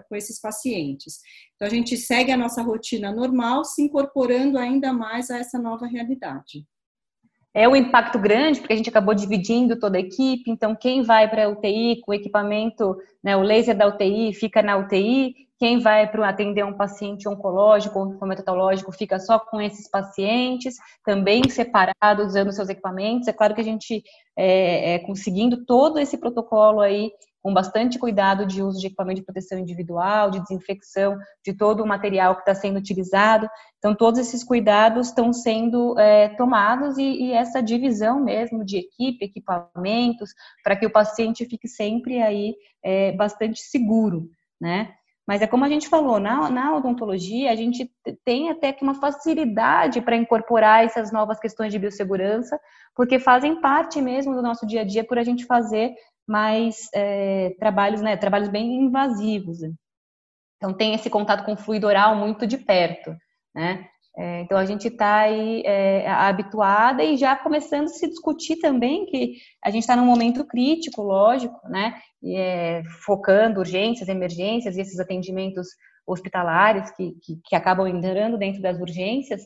com 0.09 0.17
esses 0.17 0.41
pacientes. 0.41 1.21
Então, 1.55 1.67
a 1.67 1.71
gente 1.71 1.97
segue 1.97 2.33
a 2.33 2.37
nossa 2.37 2.63
rotina 2.63 3.13
normal, 3.13 3.65
se 3.65 3.83
incorporando 3.83 4.59
ainda 4.59 4.93
mais 4.93 5.31
a 5.31 5.39
essa 5.39 5.59
nova 5.59 5.87
realidade. 5.87 6.67
É 7.55 7.69
um 7.69 7.75
impacto 7.75 8.19
grande, 8.19 8.61
porque 8.61 8.75
a 8.75 8.77
gente 8.77 8.91
acabou 8.91 9.15
dividindo 9.15 9.79
toda 9.79 9.97
a 9.97 10.01
equipe, 10.01 10.51
então 10.51 10.77
quem 10.77 11.03
vai 11.03 11.29
para 11.29 11.47
a 11.47 11.49
UTI 11.49 12.01
com 12.03 12.13
o 12.13 12.15
equipamento, 12.15 12.97
né, 13.25 13.37
o 13.37 13.43
laser 13.43 13.77
da 13.77 13.89
UTI 13.89 14.33
fica 14.35 14.63
na 14.63 14.77
UTI, 14.77 15.35
quem 15.59 15.81
vai 15.81 16.09
para 16.09 16.29
atender 16.29 16.65
um 16.65 16.77
paciente 16.77 17.29
oncológico 17.29 17.99
ou 17.99 18.19
hematológico 18.23 18.93
fica 18.93 19.19
só 19.19 19.41
com 19.41 19.61
esses 19.61 19.91
pacientes, 19.91 20.77
também 21.05 21.43
separados, 21.49 22.29
usando 22.29 22.53
seus 22.53 22.69
equipamentos. 22.69 23.27
É 23.27 23.33
claro 23.33 23.57
que 23.57 23.61
a 23.61 23.65
gente, 23.65 24.05
é, 24.37 24.95
é, 24.95 24.99
conseguindo 25.01 25.65
todo 25.65 25.99
esse 25.99 26.17
protocolo 26.17 26.81
aí, 26.81 27.11
com 27.43 27.53
bastante 27.53 27.99
cuidado 27.99 28.47
de 28.47 28.63
uso 28.63 28.81
de 28.81 28.89
equipamento 28.89 29.21
de 29.21 29.25
proteção 29.25 29.59
individual, 29.59 30.31
de 30.31 30.41
desinfecção, 30.41 31.17
de 31.45 31.53
todo 31.53 31.83
o 31.83 31.87
material 31.87 32.35
que 32.35 32.41
está 32.41 32.55
sendo 32.55 32.79
utilizado. 32.79 33.49
Então, 33.79 33.95
todos 33.95 34.19
esses 34.19 34.43
cuidados 34.43 35.09
estão 35.09 35.33
sendo 35.33 35.99
é, 35.99 36.29
tomados 36.31 36.99
e, 36.99 37.03
e, 37.03 37.33
essa 37.33 37.63
divisão 37.63 38.21
mesmo 38.21 38.65
de 38.65 38.79
equipe, 38.79 39.25
equipamentos, 39.25 40.31
para 40.65 40.77
que 40.77 40.87
o 40.87 40.93
paciente 40.93 41.45
fique 41.45 41.69
sempre 41.69 42.21
aí 42.21 42.55
é, 42.83 43.13
bastante 43.13 43.61
seguro, 43.61 44.29
né? 44.61 44.93
Mas 45.29 45.43
é 45.43 45.47
como 45.47 45.63
a 45.63 45.69
gente 45.69 45.91
falou, 45.91 46.19
na, 46.19 46.49
na 46.49 46.75
odontologia, 46.75 47.53
a 47.53 47.55
gente 47.55 47.93
tem 48.25 48.49
até 48.49 48.73
que 48.73 48.83
uma 48.83 48.95
facilidade 48.95 50.01
para 50.01 50.17
incorporar 50.17 50.87
essas 50.87 51.13
novas 51.13 51.39
questões 51.39 51.71
de 51.71 51.79
biossegurança, 51.79 52.59
porque 52.97 53.19
fazem 53.19 53.61
parte 53.61 54.01
mesmo 54.01 54.35
do 54.35 54.41
nosso 54.41 54.67
dia 54.67 54.81
a 54.81 54.85
dia 54.85 55.05
por 55.05 55.19
a 55.19 55.23
gente 55.23 55.45
fazer 55.45 55.93
mais 56.29 56.89
é, 56.95 57.55
trabalhos, 57.59 58.03
né, 58.03 58.17
trabalhos 58.17 58.49
bem 58.49 58.85
invasivos. 58.85 59.59
Então 60.57 60.75
tem 60.75 60.95
esse 60.95 61.09
contato 61.09 61.45
com 61.45 61.55
o 61.55 61.57
fluido 61.57 61.87
oral 61.87 62.15
muito 62.17 62.47
de 62.47 62.59
perto, 62.59 63.17
né? 63.55 63.89
É, 64.17 64.41
então 64.41 64.59
a 64.59 64.65
gente 64.65 64.89
está 64.89 65.21
aí 65.21 65.63
é, 65.65 66.09
habituada 66.09 67.05
e 67.05 67.17
já 67.17 67.37
começando 67.37 67.85
a 67.85 67.89
se 67.89 68.09
discutir 68.09 68.57
também 68.57 69.07
que 69.07 69.37
a 69.65 69.71
gente 69.71 69.83
está 69.83 69.95
num 69.95 70.05
momento 70.05 70.45
crítico, 70.45 71.03
lógico, 71.03 71.57
né? 71.69 71.95
E, 72.21 72.37
é, 72.37 72.83
focando 73.05 73.61
urgências, 73.61 74.09
emergências 74.09 74.77
e 74.77 74.81
esses 74.81 74.99
atendimentos 74.99 75.69
hospitalares 76.09 76.91
que, 76.97 77.13
que, 77.23 77.41
que 77.45 77.55
acabam 77.55 77.87
entrando 77.87 78.39
dentro 78.39 78.61
das 78.61 78.81
urgências, 78.81 79.43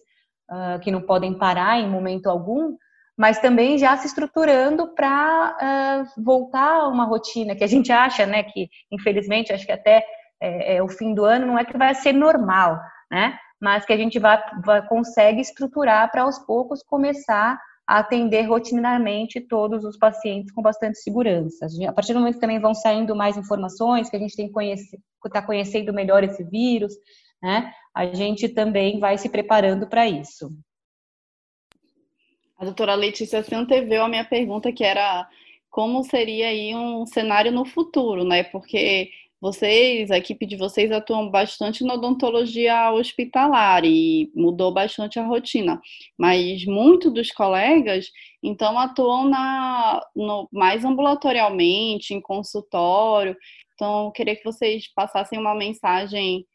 uh, 0.50 0.78
que 0.80 0.90
não 0.90 1.02
podem 1.02 1.36
parar 1.36 1.78
em 1.80 1.90
momento 1.90 2.28
algum, 2.28 2.76
mas 3.16 3.38
também 3.38 3.78
já 3.78 3.96
se 3.96 4.06
estruturando 4.06 4.94
para 4.94 6.06
uh, 6.16 6.22
voltar 6.22 6.80
a 6.80 6.88
uma 6.88 7.04
rotina 7.04 7.54
que 7.54 7.64
a 7.64 7.68
gente 7.68 7.92
acha, 7.92 8.26
né, 8.26 8.42
que 8.42 8.68
infelizmente 8.90 9.52
acho 9.52 9.66
que 9.66 9.72
até 9.72 10.04
é, 10.42 10.76
é, 10.76 10.82
o 10.82 10.88
fim 10.88 11.14
do 11.14 11.24
ano, 11.24 11.46
não 11.46 11.58
é 11.58 11.64
que 11.64 11.78
vai 11.78 11.94
ser 11.94 12.12
normal, 12.12 12.80
né? 13.10 13.38
Mas 13.60 13.86
que 13.86 13.92
a 13.92 13.96
gente 13.96 14.18
vai, 14.18 14.42
vai 14.64 14.84
consegue 14.88 15.40
estruturar 15.40 16.10
para 16.10 16.22
aos 16.22 16.36
poucos 16.40 16.82
começar 16.82 17.60
a 17.86 17.98
atender 18.00 18.42
rotineiramente 18.42 19.40
todos 19.40 19.84
os 19.84 19.96
pacientes 19.96 20.52
com 20.52 20.60
bastante 20.60 20.98
segurança. 20.98 21.66
A 21.88 21.92
partir 21.92 22.12
do 22.12 22.18
momento 22.18 22.34
que 22.34 22.40
também 22.40 22.58
vão 22.58 22.74
saindo 22.74 23.14
mais 23.14 23.36
informações, 23.36 24.10
que 24.10 24.16
a 24.16 24.18
gente 24.18 24.34
tem 24.34 24.50
que 24.52 25.28
está 25.28 25.40
conhecendo 25.40 25.92
melhor 25.92 26.24
esse 26.24 26.42
vírus, 26.42 26.92
né? 27.40 27.72
A 27.94 28.06
gente 28.06 28.48
também 28.48 28.98
vai 28.98 29.16
se 29.18 29.28
preparando 29.28 29.86
para 29.86 30.08
isso. 30.08 30.50
A 32.62 32.64
doutora 32.64 32.94
Letícia 32.94 33.42
se 33.42 33.52
anteveu 33.56 34.04
a 34.04 34.08
minha 34.08 34.24
pergunta, 34.24 34.72
que 34.72 34.84
era 34.84 35.28
como 35.68 36.04
seria 36.04 36.46
aí 36.46 36.72
um 36.76 37.04
cenário 37.04 37.50
no 37.50 37.64
futuro, 37.64 38.22
né? 38.22 38.44
Porque 38.44 39.10
vocês, 39.40 40.12
a 40.12 40.18
equipe 40.18 40.46
de 40.46 40.56
vocês 40.56 40.92
atuam 40.92 41.28
bastante 41.28 41.82
na 41.82 41.94
odontologia 41.94 42.92
hospitalar 42.92 43.84
e 43.84 44.30
mudou 44.32 44.72
bastante 44.72 45.18
a 45.18 45.26
rotina, 45.26 45.80
mas 46.16 46.64
muitos 46.64 47.12
dos 47.12 47.32
colegas 47.32 48.06
então 48.40 48.78
atuam 48.78 49.28
na, 49.28 50.00
no, 50.14 50.48
mais 50.52 50.84
ambulatorialmente, 50.84 52.14
em 52.14 52.20
consultório. 52.20 53.36
Então, 53.74 54.04
eu 54.04 54.12
queria 54.12 54.36
que 54.36 54.44
vocês 54.44 54.86
passassem 54.94 55.36
uma 55.36 55.56
mensagem 55.56 56.46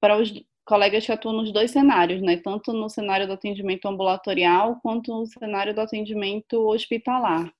para 0.00 0.16
os 0.16 0.32
colegas 0.66 1.06
que 1.06 1.12
atuam 1.12 1.36
nos 1.36 1.52
dois 1.52 1.70
cenários, 1.70 2.20
né? 2.20 2.36
Tanto 2.36 2.72
no 2.72 2.90
cenário 2.90 3.26
do 3.26 3.32
atendimento 3.32 3.86
ambulatorial 3.86 4.78
quanto 4.82 5.14
no 5.14 5.26
cenário 5.26 5.72
do 5.72 5.80
atendimento 5.80 6.68
hospitalar. 6.68 7.50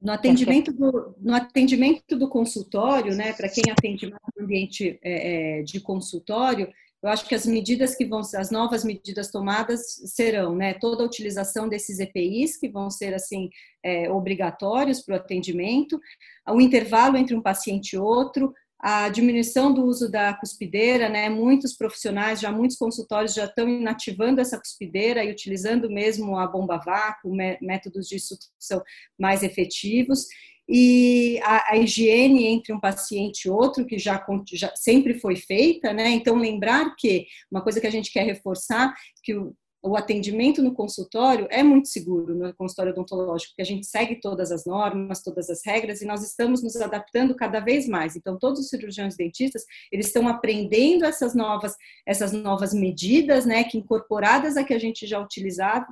No 0.00 0.12
atendimento 0.12 0.72
do, 0.72 1.14
no 1.18 1.34
atendimento 1.34 2.16
do 2.16 2.28
consultório, 2.28 3.14
né, 3.14 3.32
para 3.32 3.48
quem 3.48 3.64
atende 3.70 4.08
mais 4.08 4.22
no 4.36 4.44
ambiente 4.44 4.98
é, 5.02 5.60
é, 5.60 5.62
de 5.62 5.80
consultório, 5.80 6.70
eu 7.02 7.08
acho 7.08 7.26
que 7.26 7.34
as 7.34 7.46
medidas 7.46 7.94
que 7.94 8.04
vão 8.04 8.20
as 8.20 8.50
novas 8.50 8.84
medidas 8.84 9.30
tomadas 9.30 9.80
serão, 10.14 10.54
né, 10.54 10.74
toda 10.74 11.02
a 11.02 11.06
utilização 11.06 11.68
desses 11.68 11.98
EPIs 11.98 12.56
que 12.56 12.68
vão 12.68 12.90
ser 12.90 13.14
assim 13.14 13.50
é, 13.82 14.10
obrigatórios 14.10 15.02
para 15.02 15.14
o 15.14 15.18
atendimento, 15.18 16.00
o 16.48 16.60
intervalo 16.60 17.16
entre 17.16 17.34
um 17.34 17.42
paciente 17.42 17.94
e 17.94 17.98
outro, 17.98 18.52
a 18.78 19.08
diminuição 19.08 19.72
do 19.72 19.84
uso 19.84 20.10
da 20.10 20.34
cuspideira, 20.34 21.08
né? 21.08 21.28
Muitos 21.28 21.74
profissionais, 21.74 22.40
já 22.40 22.52
muitos 22.52 22.76
consultórios 22.76 23.34
já 23.34 23.46
estão 23.46 23.68
inativando 23.68 24.40
essa 24.40 24.58
cuspideira 24.58 25.24
e 25.24 25.30
utilizando 25.30 25.90
mesmo 25.90 26.36
a 26.36 26.46
bomba 26.46 26.76
vácuo, 26.78 27.34
métodos 27.60 28.06
de 28.06 28.18
sucção 28.20 28.82
mais 29.18 29.42
efetivos. 29.42 30.26
E 30.68 31.38
a, 31.44 31.72
a, 31.72 31.76
higiene 31.76 32.46
entre 32.46 32.72
um 32.72 32.80
paciente 32.80 33.44
e 33.44 33.50
outro, 33.50 33.86
que 33.86 33.98
já, 33.98 34.24
já 34.52 34.74
sempre 34.74 35.14
foi 35.14 35.36
feita, 35.36 35.92
né? 35.92 36.10
Então, 36.10 36.36
lembrar 36.36 36.94
que 36.96 37.26
uma 37.50 37.62
coisa 37.62 37.80
que 37.80 37.86
a 37.86 37.90
gente 37.90 38.12
quer 38.12 38.24
reforçar, 38.24 38.92
que 39.22 39.34
o, 39.34 39.54
o 39.86 39.96
atendimento 39.96 40.62
no 40.62 40.74
consultório 40.74 41.46
é 41.50 41.62
muito 41.62 41.88
seguro 41.88 42.34
no 42.34 42.52
consultório 42.54 42.92
odontológico, 42.92 43.52
porque 43.52 43.62
a 43.62 43.74
gente 43.74 43.86
segue 43.86 44.20
todas 44.20 44.50
as 44.50 44.66
normas, 44.66 45.22
todas 45.22 45.48
as 45.48 45.60
regras 45.64 46.02
e 46.02 46.06
nós 46.06 46.24
estamos 46.24 46.62
nos 46.62 46.76
adaptando 46.76 47.34
cada 47.36 47.60
vez 47.60 47.86
mais. 47.88 48.16
Então, 48.16 48.38
todos 48.38 48.60
os 48.60 48.68
cirurgiões 48.68 49.16
dentistas, 49.16 49.64
eles 49.92 50.06
estão 50.06 50.26
aprendendo 50.26 51.04
essas 51.04 51.34
novas, 51.34 51.76
essas 52.06 52.32
novas 52.32 52.74
medidas, 52.74 53.46
né, 53.46 53.64
que 53.64 53.78
incorporadas 53.78 54.56
a 54.56 54.64
que 54.64 54.74
a 54.74 54.78
gente 54.78 55.06
já 55.06 55.20
utilizava, 55.20 55.86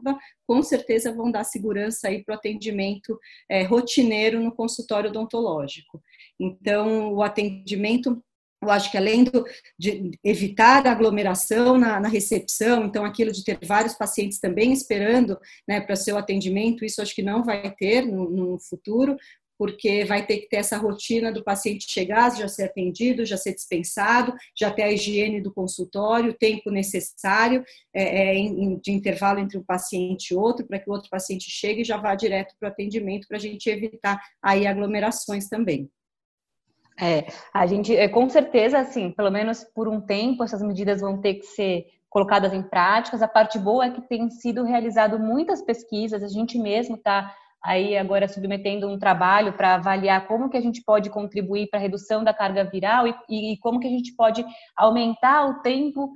com 0.46 0.62
certeza 0.62 1.12
vão 1.12 1.30
dar 1.30 1.44
segurança 1.44 2.08
aí 2.08 2.24
para 2.24 2.34
o 2.34 2.36
atendimento 2.36 3.18
é, 3.48 3.62
rotineiro 3.62 4.40
no 4.40 4.52
consultório 4.52 5.10
odontológico. 5.10 6.02
Então, 6.38 7.12
o 7.14 7.22
atendimento 7.22 8.22
eu 8.64 8.70
acho 8.70 8.90
que 8.90 8.96
além 8.96 9.24
do, 9.24 9.44
de 9.78 10.10
evitar 10.22 10.86
a 10.86 10.92
aglomeração 10.92 11.78
na, 11.78 12.00
na, 12.00 12.08
recepção, 12.08 12.84
então 12.84 13.04
aquilo 13.04 13.32
de 13.32 13.44
ter 13.44 13.58
vários 13.64 13.94
pacientes 13.94 14.38
também 14.38 14.72
esperando 14.72 15.38
né, 15.68 15.80
para 15.80 15.96
seu 15.96 16.16
atendimento, 16.16 16.84
isso 16.84 17.02
acho 17.02 17.14
que 17.14 17.22
não 17.22 17.44
vai 17.44 17.70
ter 17.74 18.06
no, 18.06 18.30
no, 18.30 18.58
futuro, 18.58 19.16
porque 19.56 20.04
vai 20.04 20.26
ter 20.26 20.38
que 20.38 20.48
ter 20.48 20.56
essa 20.56 20.76
rotina 20.76 21.32
do 21.32 21.44
paciente 21.44 21.86
chegar, 21.88 22.36
já 22.36 22.48
ser 22.48 22.64
atendido, 22.64 23.24
já 23.24 23.36
ser 23.36 23.54
dispensado, 23.54 24.34
já 24.58 24.70
ter 24.70 24.82
a 24.82 24.92
higiene 24.92 25.40
do 25.40 25.52
consultório, 25.52 26.30
o 26.30 26.36
tempo 26.36 26.70
necessário 26.70 27.64
é, 27.94 28.36
é, 28.36 28.50
de 28.82 28.90
intervalo 28.90 29.38
entre 29.38 29.56
um 29.56 29.62
paciente 29.62 30.30
e 30.30 30.36
outro, 30.36 30.66
para 30.66 30.78
que 30.78 30.90
o 30.90 30.92
outro 30.92 31.08
paciente 31.08 31.50
chegue 31.50 31.82
e 31.82 31.84
já 31.84 31.96
vá 31.96 32.14
direto 32.14 32.54
para 32.58 32.68
o 32.68 32.72
atendimento, 32.72 33.28
para 33.28 33.36
a 33.36 33.40
gente 33.40 33.68
evitar 33.70 34.20
aí 34.42 34.66
aglomerações 34.66 35.48
também. 35.48 35.88
É, 37.00 37.26
a 37.52 37.66
gente, 37.66 37.94
é, 37.94 38.08
com 38.08 38.28
certeza, 38.28 38.78
assim, 38.78 39.10
pelo 39.10 39.30
menos 39.30 39.64
por 39.74 39.88
um 39.88 40.00
tempo, 40.00 40.44
essas 40.44 40.62
medidas 40.62 41.00
vão 41.00 41.20
ter 41.20 41.34
que 41.34 41.46
ser 41.46 41.86
colocadas 42.08 42.52
em 42.52 42.62
práticas. 42.62 43.22
A 43.22 43.28
parte 43.28 43.58
boa 43.58 43.86
é 43.86 43.90
que 43.90 44.00
tem 44.00 44.30
sido 44.30 44.62
realizado 44.62 45.18
muitas 45.18 45.60
pesquisas, 45.60 46.22
a 46.22 46.28
gente 46.28 46.58
mesmo 46.58 46.94
está 46.94 47.34
aí 47.64 47.96
agora 47.96 48.28
submetendo 48.28 48.86
um 48.86 48.98
trabalho 48.98 49.54
para 49.54 49.74
avaliar 49.74 50.28
como 50.28 50.50
que 50.50 50.56
a 50.56 50.60
gente 50.60 50.82
pode 50.84 51.08
contribuir 51.08 51.68
para 51.68 51.80
a 51.80 51.82
redução 51.82 52.22
da 52.22 52.34
carga 52.34 52.62
viral 52.62 53.06
e, 53.08 53.14
e, 53.28 53.56
como 53.58 53.80
que 53.80 53.86
a 53.86 53.90
gente 53.90 54.14
pode 54.14 54.44
aumentar 54.76 55.46
o 55.48 55.62
tempo 55.62 56.12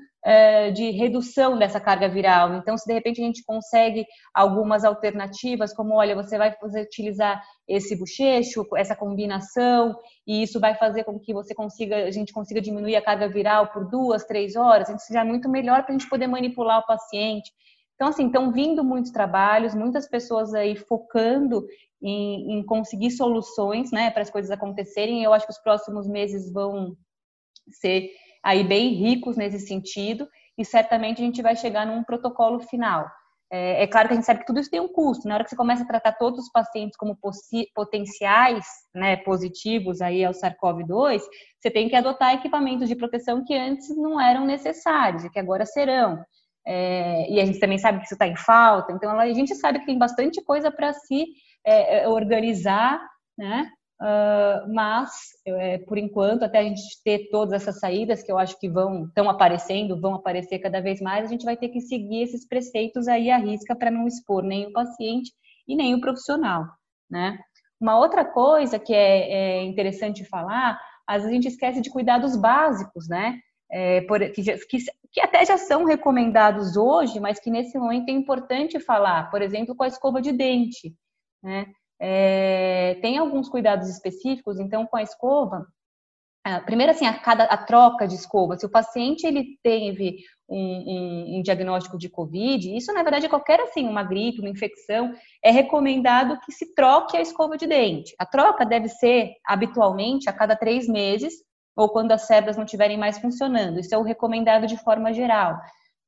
de 0.75 0.91
redução 0.91 1.59
dessa 1.59 1.81
carga 1.81 2.09
viral. 2.09 2.55
Então, 2.57 2.77
se 2.77 2.87
de 2.87 2.93
repente 2.93 3.21
a 3.21 3.25
gente 3.25 3.43
consegue 3.45 4.05
algumas 4.35 4.85
alternativas, 4.85 5.73
como 5.73 5.95
olha, 5.95 6.15
você 6.15 6.37
vai 6.37 6.55
utilizar 6.83 7.43
esse 7.67 7.97
bochecho, 7.97 8.67
essa 8.77 8.95
combinação, 8.95 9.97
e 10.27 10.43
isso 10.43 10.61
vai 10.61 10.75
fazer 10.75 11.05
com 11.05 11.19
que 11.19 11.33
você 11.33 11.55
consiga, 11.55 12.05
a 12.05 12.11
gente 12.11 12.33
consiga 12.33 12.61
diminuir 12.61 12.97
a 12.97 13.03
carga 13.03 13.29
viral 13.29 13.69
por 13.69 13.89
duas, 13.89 14.25
três 14.25 14.55
horas, 14.55 14.89
isso 14.91 15.13
já 15.13 15.23
é 15.23 15.25
muito 15.25 15.49
melhor 15.49 15.83
para 15.85 15.95
a 15.95 15.99
gente 15.99 16.09
poder 16.11 16.27
manipular 16.27 16.81
o 16.81 16.87
paciente. 16.87 17.51
Então, 17.95 18.09
assim, 18.09 18.27
estão 18.27 18.53
vindo 18.53 18.85
muitos 18.85 19.11
trabalhos, 19.11 19.75
muitas 19.75 20.09
pessoas 20.09 20.55
aí 20.55 20.77
focando 20.77 21.67
em, 22.03 22.59
em 22.59 22.67
conseguir 22.67 23.11
soluções, 23.11 23.91
né, 23.91 24.11
para 24.11 24.23
as 24.23 24.31
coisas 24.31 24.51
acontecerem. 24.51 25.25
Eu 25.25 25.33
acho 25.33 25.47
que 25.47 25.53
os 25.53 25.59
próximos 25.59 26.07
meses 26.07 26.53
vão 26.53 26.97
ser 27.71 28.11
aí 28.43 28.65
bem 28.65 28.95
ricos 28.95 29.37
nesse 29.37 29.61
sentido 29.61 30.29
e 30.57 30.65
certamente 30.65 31.23
a 31.23 31.25
gente 31.25 31.43
vai 31.43 31.55
chegar 31.55 31.87
num 31.87 32.03
protocolo 32.03 32.61
final. 32.61 33.09
É, 33.51 33.85
é, 33.85 33.87
claro 33.87 34.09
que 34.09 34.13
a 34.13 34.17
gente 34.17 34.27
sabe 34.27 34.41
que 34.41 34.47
tudo 34.47 34.61
isso 34.61 34.71
tem 34.71 34.81
um 34.81 34.89
custo. 34.89 35.27
Na 35.27 35.35
hora 35.35 35.45
que 35.45 35.51
você 35.51 35.57
começa 35.57 35.83
a 35.83 35.87
tratar 35.87 36.13
todos 36.13 36.45
os 36.45 36.51
pacientes 36.51 36.97
como 36.97 37.19
potenciais 37.75 38.67
né, 38.95 39.17
positivos 39.17 40.03
aí 40.03 40.25
ao 40.25 40.35
SARS-CoV-2, 40.35 41.23
você 41.59 41.71
tem 41.71 41.89
que 41.89 41.97
adotar 41.97 42.35
equipamentos 42.35 42.89
de 42.89 42.97
proteção 42.97 43.45
que 43.45 43.55
antes 43.57 43.97
não 43.97 44.21
eram 44.21 44.45
necessários 44.45 45.25
e 45.25 45.31
que 45.31 45.39
agora 45.39 45.65
serão. 45.65 46.23
É, 46.67 47.31
e 47.31 47.41
a 47.41 47.47
gente 47.47 47.59
também 47.59 47.79
sabe 47.79 47.99
que 47.99 48.05
isso 48.05 48.15
está 48.15 48.27
em 48.27 48.37
falta. 48.37 48.93
Então, 48.93 49.19
a 49.19 49.33
gente 49.33 49.55
sabe 49.55 49.79
que 49.79 49.87
tem 49.87 49.97
bastante 49.97 50.43
coisa 50.43 50.71
para 50.71 50.93
se 50.93 51.29
é, 51.65 52.01
é 52.01 52.09
organizar, 52.09 53.01
né? 53.39 53.71
Uh, 54.01 54.73
mas, 54.73 55.11
é, 55.45 55.79
por 55.79 55.99
enquanto, 55.99 56.45
até 56.45 56.61
a 56.61 56.63
gente 56.63 56.83
ter 57.05 57.29
todas 57.31 57.53
essas 57.53 57.81
saídas 57.81 58.23
que 58.23 58.31
eu 58.31 58.39
acho 58.39 58.59
que 58.61 58.69
vão 58.69 59.07
estão 59.07 59.29
aparecendo, 59.29 60.01
vão 60.01 60.15
aparecer 60.15 60.61
cada 60.61 60.81
vez 60.81 61.01
mais, 61.01 61.27
a 61.27 61.29
gente 61.29 61.45
vai 61.45 61.57
ter 61.57 61.69
que 61.69 61.81
seguir 61.81 62.23
esses 62.23 62.47
preceitos 62.47 63.09
aí 63.09 63.29
à 63.29 63.37
risca 63.37 63.75
para 63.75 63.91
não 63.91 64.07
expor 64.07 64.45
nem 64.45 64.67
o 64.69 64.73
paciente 64.73 65.33
e 65.67 65.75
nem 65.75 65.95
o 65.95 66.01
profissional, 66.01 66.65
né? 67.11 67.39
Uma 67.81 67.99
outra 67.99 68.25
coisa 68.25 68.79
que 68.79 68.95
é, 68.95 69.59
é 69.59 69.65
interessante 69.65 70.25
falar, 70.25 70.81
às 71.07 71.23
vezes 71.23 71.31
a 71.31 71.35
gente 71.35 71.49
esquece 71.49 71.81
de 71.81 71.91
cuidados 71.91 72.37
básicos, 72.37 73.09
né? 73.09 73.41
É, 73.71 74.01
por, 74.03 74.21
que, 74.31 74.43
que, 74.43 74.79
que 75.11 75.21
até 75.21 75.45
já 75.45 75.59
são 75.59 75.85
recomendados 75.85 76.77
hoje, 76.77 77.19
mas 77.19 77.41
que 77.41 77.51
nesse 77.51 77.77
momento 77.77 78.09
é 78.09 78.13
importante 78.13 78.79
falar, 78.79 79.29
por 79.31 79.43
exemplo, 79.43 79.75
com 79.75 79.83
a 79.83 79.89
escova 79.89 80.23
de 80.23 80.33
dente, 80.33 80.95
né? 81.43 81.67
É, 82.01 82.99
tem 83.03 83.19
alguns 83.19 83.49
cuidados 83.49 83.89
específicos, 83.89 84.59
então 84.59 84.87
com 84.87 84.97
a 84.97 85.03
escova, 85.03 85.67
primeiro 86.65 86.93
assim, 86.93 87.07
a, 87.07 87.19
cada, 87.19 87.45
a 87.45 87.57
troca 87.57 88.07
de 88.07 88.15
escova, 88.15 88.57
se 88.57 88.65
o 88.65 88.71
paciente 88.71 89.27
ele 89.27 89.59
teve 89.63 90.17
um, 90.49 90.57
um, 90.57 91.37
um, 91.37 91.43
diagnóstico 91.43 91.99
de 91.99 92.09
COVID, 92.09 92.75
isso 92.75 92.93
na 92.93 93.03
verdade 93.03 93.27
é 93.27 93.29
qualquer 93.29 93.61
assim, 93.61 93.87
uma 93.87 94.03
gripe, 94.03 94.41
uma 94.41 94.49
infecção, 94.49 95.13
é 95.43 95.51
recomendado 95.51 96.39
que 96.41 96.53
se 96.53 96.75
troque 96.75 97.17
a 97.17 97.21
escova 97.21 97.57
de 97.59 97.67
dente. 97.67 98.15
A 98.19 98.25
troca 98.25 98.65
deve 98.65 98.89
ser 98.89 99.33
habitualmente 99.45 100.29
a 100.29 100.33
cada 100.33 100.57
três 100.57 100.89
meses 100.89 101.35
ou 101.77 101.89
quando 101.89 102.13
as 102.13 102.23
células 102.23 102.57
não 102.57 102.65
estiverem 102.65 102.97
mais 102.97 103.19
funcionando. 103.19 103.79
Isso 103.79 103.95
é 103.95 103.99
o 103.99 104.03
recomendado 104.03 104.67
de 104.67 104.77
forma 104.79 105.13
geral. 105.13 105.59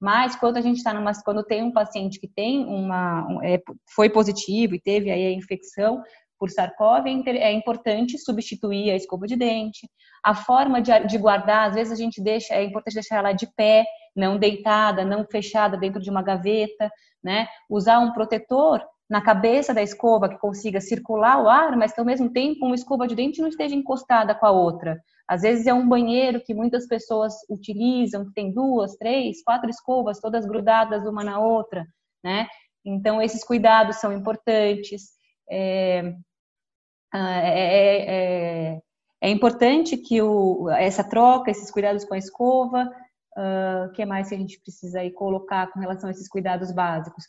Mas 0.01 0.35
quando 0.35 0.57
a 0.57 0.61
gente 0.61 0.79
está 0.79 0.95
numa, 0.95 1.13
quando 1.23 1.45
tem 1.45 1.63
um 1.63 1.73
paciente 1.73 2.19
que 2.19 2.27
tem 2.27 2.65
uma, 2.65 3.27
é, 3.43 3.61
foi 3.95 4.09
positivo 4.09 4.75
e 4.75 4.81
teve 4.81 5.11
aí 5.11 5.27
a 5.27 5.33
infecção 5.33 6.03
por 6.39 6.49
SARS-CoV, 6.49 7.23
é, 7.27 7.37
é 7.37 7.53
importante 7.53 8.19
substituir 8.19 8.91
a 8.91 8.97
escova 8.97 9.27
de 9.27 9.37
dente. 9.37 9.87
A 10.25 10.35
forma 10.35 10.81
de, 10.81 10.99
de 11.07 11.19
guardar, 11.19 11.69
às 11.69 11.75
vezes 11.75 11.93
a 11.93 11.97
gente 11.97 12.23
deixa, 12.23 12.55
é 12.55 12.65
importante 12.65 12.95
deixar 12.95 13.17
ela 13.17 13.33
de 13.33 13.47
pé, 13.55 13.85
não 14.17 14.39
deitada, 14.39 15.05
não 15.05 15.27
fechada 15.27 15.77
dentro 15.77 16.01
de 16.01 16.09
uma 16.09 16.23
gaveta, 16.23 16.91
né? 17.23 17.47
Usar 17.69 17.99
um 17.99 18.13
protetor 18.13 18.83
na 19.09 19.21
cabeça 19.21 19.75
da 19.75 19.83
escova 19.83 20.29
que 20.29 20.39
consiga 20.39 20.81
circular 20.81 21.43
o 21.43 21.49
ar, 21.49 21.77
mas 21.77 21.93
que 21.93 22.01
ao 22.01 22.07
mesmo 22.07 22.33
tempo 22.33 22.65
uma 22.65 22.77
escova 22.77 23.07
de 23.07 23.15
dente 23.15 23.41
não 23.41 23.49
esteja 23.49 23.75
encostada 23.75 24.35
com 24.35 24.47
a 24.47 24.51
outra. 24.53 25.01
Às 25.31 25.43
vezes 25.43 25.65
é 25.69 25.73
um 25.73 25.89
banheiro 25.89 26.43
que 26.45 26.53
muitas 26.53 26.89
pessoas 26.89 27.33
utilizam, 27.49 28.27
que 28.27 28.35
tem 28.35 28.53
duas, 28.53 28.97
três, 28.97 29.45
quatro 29.45 29.71
escovas 29.71 30.19
todas 30.19 30.45
grudadas 30.45 31.07
uma 31.07 31.23
na 31.23 31.39
outra, 31.39 31.87
né? 32.21 32.49
Então 32.85 33.23
esses 33.23 33.45
cuidados 33.45 33.99
são 33.99 34.13
importantes. 34.13 35.11
É, 35.49 36.13
é, 37.15 38.75
é, 38.75 38.81
é 39.21 39.31
importante 39.31 39.97
que 39.97 40.21
o, 40.21 40.69
essa 40.71 41.05
troca, 41.05 41.53
esses 41.53 41.71
cuidados 41.71 42.05
com 42.05 42.15
a 42.15 42.19
escova, 42.19 42.91
o 43.37 43.87
uh, 43.87 43.93
que 43.93 44.05
mais 44.05 44.31
que 44.31 44.35
a 44.35 44.39
gente 44.39 44.61
precisa 44.61 44.99
aí 44.99 45.13
colocar 45.13 45.71
com 45.71 45.79
relação 45.79 46.09
a 46.09 46.11
esses 46.11 46.29
cuidados 46.29 46.73
básicos? 46.73 47.25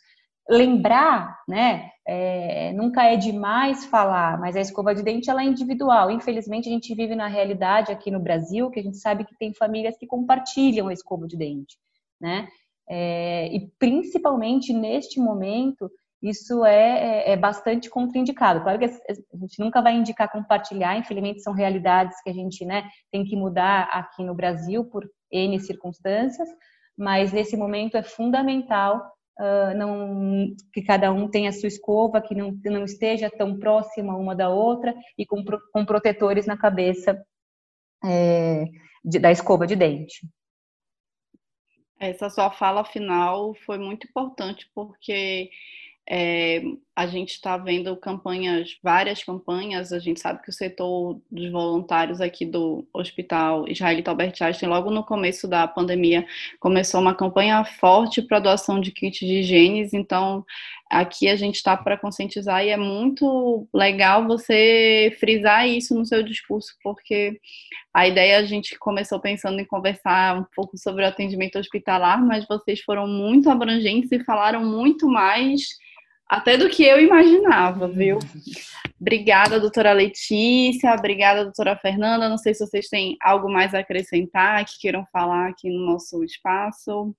Lembrar, 0.48 1.38
né? 1.48 1.90
É, 2.06 2.72
nunca 2.72 3.04
é 3.04 3.16
demais 3.16 3.84
falar, 3.86 4.38
mas 4.40 4.56
a 4.56 4.60
escova 4.60 4.94
de 4.94 5.02
dente 5.02 5.30
ela 5.30 5.42
é 5.42 5.46
individual. 5.46 6.10
Infelizmente, 6.10 6.68
a 6.68 6.72
gente 6.72 6.94
vive 6.94 7.14
na 7.14 7.28
realidade 7.28 7.92
aqui 7.92 8.10
no 8.10 8.20
Brasil 8.20 8.70
que 8.70 8.80
a 8.80 8.82
gente 8.82 8.96
sabe 8.98 9.24
que 9.24 9.36
tem 9.36 9.54
famílias 9.54 9.96
que 9.96 10.06
compartilham 10.06 10.88
a 10.88 10.92
escova 10.92 11.26
de 11.26 11.36
dente, 11.36 11.76
né? 12.20 12.48
É, 12.88 13.46
e 13.54 13.68
principalmente 13.78 14.72
neste 14.72 15.20
momento, 15.20 15.88
isso 16.22 16.64
é, 16.64 17.30
é, 17.30 17.32
é, 17.32 17.36
bastante 17.36 17.90
contraindicado. 17.90 18.62
Claro 18.62 18.78
que 18.78 18.84
a 18.84 19.36
gente 19.36 19.58
nunca 19.58 19.80
vai 19.80 19.94
indicar 19.94 20.30
compartilhar, 20.30 20.96
infelizmente 20.96 21.42
são 21.42 21.52
realidades 21.52 22.20
que 22.22 22.30
a 22.30 22.32
gente 22.32 22.64
né, 22.64 22.88
tem 23.10 23.24
que 23.24 23.36
mudar 23.36 23.88
aqui 23.92 24.22
no 24.22 24.34
Brasil 24.34 24.84
por 24.84 25.08
N 25.30 25.58
circunstâncias, 25.58 26.48
mas 26.96 27.32
nesse 27.32 27.56
momento 27.56 27.96
é 27.96 28.02
fundamental 28.02 29.02
uh, 29.38 29.76
não, 29.76 30.54
que 30.72 30.82
cada 30.82 31.12
um 31.12 31.28
tenha 31.28 31.50
a 31.50 31.52
sua 31.52 31.68
escova, 31.68 32.20
que 32.20 32.34
não, 32.34 32.58
não 32.64 32.84
esteja 32.84 33.30
tão 33.30 33.58
próxima 33.58 34.16
uma 34.16 34.34
da 34.34 34.48
outra 34.48 34.94
e 35.16 35.26
com, 35.26 35.44
com 35.72 35.84
protetores 35.84 36.46
na 36.46 36.56
cabeça 36.56 37.20
é, 38.04 38.64
de, 39.04 39.18
da 39.18 39.30
escova 39.30 39.66
de 39.66 39.76
dente. 39.76 40.26
Essa 41.98 42.28
sua 42.28 42.50
fala 42.50 42.84
final 42.84 43.54
foi 43.64 43.78
muito 43.78 44.08
importante 44.08 44.68
porque 44.74 45.50
é, 46.08 46.60
a 47.02 47.06
gente 47.08 47.32
está 47.32 47.56
vendo 47.56 47.96
campanhas, 47.96 48.78
várias 48.80 49.24
campanhas. 49.24 49.92
A 49.92 49.98
gente 49.98 50.20
sabe 50.20 50.40
que 50.40 50.50
o 50.50 50.52
setor 50.52 51.20
dos 51.28 51.50
voluntários 51.50 52.20
aqui 52.20 52.46
do 52.46 52.86
Hospital 52.94 53.68
Israelita 53.68 54.12
Albert 54.12 54.34
Einstein, 54.40 54.68
logo 54.68 54.88
no 54.88 55.02
começo 55.02 55.48
da 55.48 55.66
pandemia, 55.66 56.24
começou 56.60 57.00
uma 57.00 57.14
campanha 57.14 57.64
forte 57.64 58.22
para 58.22 58.38
doação 58.38 58.80
de 58.80 58.92
kits 58.92 59.18
de 59.18 59.40
higiene. 59.40 59.88
Então, 59.92 60.44
aqui 60.88 61.28
a 61.28 61.34
gente 61.34 61.56
está 61.56 61.76
para 61.76 61.98
conscientizar 61.98 62.64
e 62.64 62.68
é 62.68 62.76
muito 62.76 63.66
legal 63.74 64.24
você 64.24 65.16
frisar 65.18 65.66
isso 65.66 65.96
no 65.96 66.06
seu 66.06 66.22
discurso, 66.22 66.72
porque 66.84 67.40
a 67.92 68.06
ideia 68.06 68.38
a 68.38 68.44
gente 68.44 68.78
começou 68.78 69.18
pensando 69.18 69.60
em 69.60 69.64
conversar 69.64 70.38
um 70.38 70.44
pouco 70.54 70.78
sobre 70.78 71.02
o 71.02 71.08
atendimento 71.08 71.58
hospitalar, 71.58 72.24
mas 72.24 72.46
vocês 72.46 72.80
foram 72.80 73.08
muito 73.08 73.50
abrangentes 73.50 74.12
e 74.12 74.22
falaram 74.22 74.64
muito 74.64 75.08
mais 75.08 75.62
até 76.32 76.56
do 76.56 76.70
que 76.70 76.82
eu 76.82 76.98
imaginava, 76.98 77.86
viu? 77.86 78.18
Obrigada, 78.98 79.60
doutora 79.60 79.92
Letícia, 79.92 80.94
obrigada, 80.94 81.44
doutora 81.44 81.76
Fernanda. 81.76 82.26
Não 82.26 82.38
sei 82.38 82.54
se 82.54 82.66
vocês 82.66 82.88
têm 82.88 83.18
algo 83.20 83.52
mais 83.52 83.74
a 83.74 83.80
acrescentar, 83.80 84.64
que 84.64 84.78
queiram 84.80 85.04
falar 85.12 85.50
aqui 85.50 85.68
no 85.68 85.84
nosso 85.84 86.24
espaço. 86.24 87.14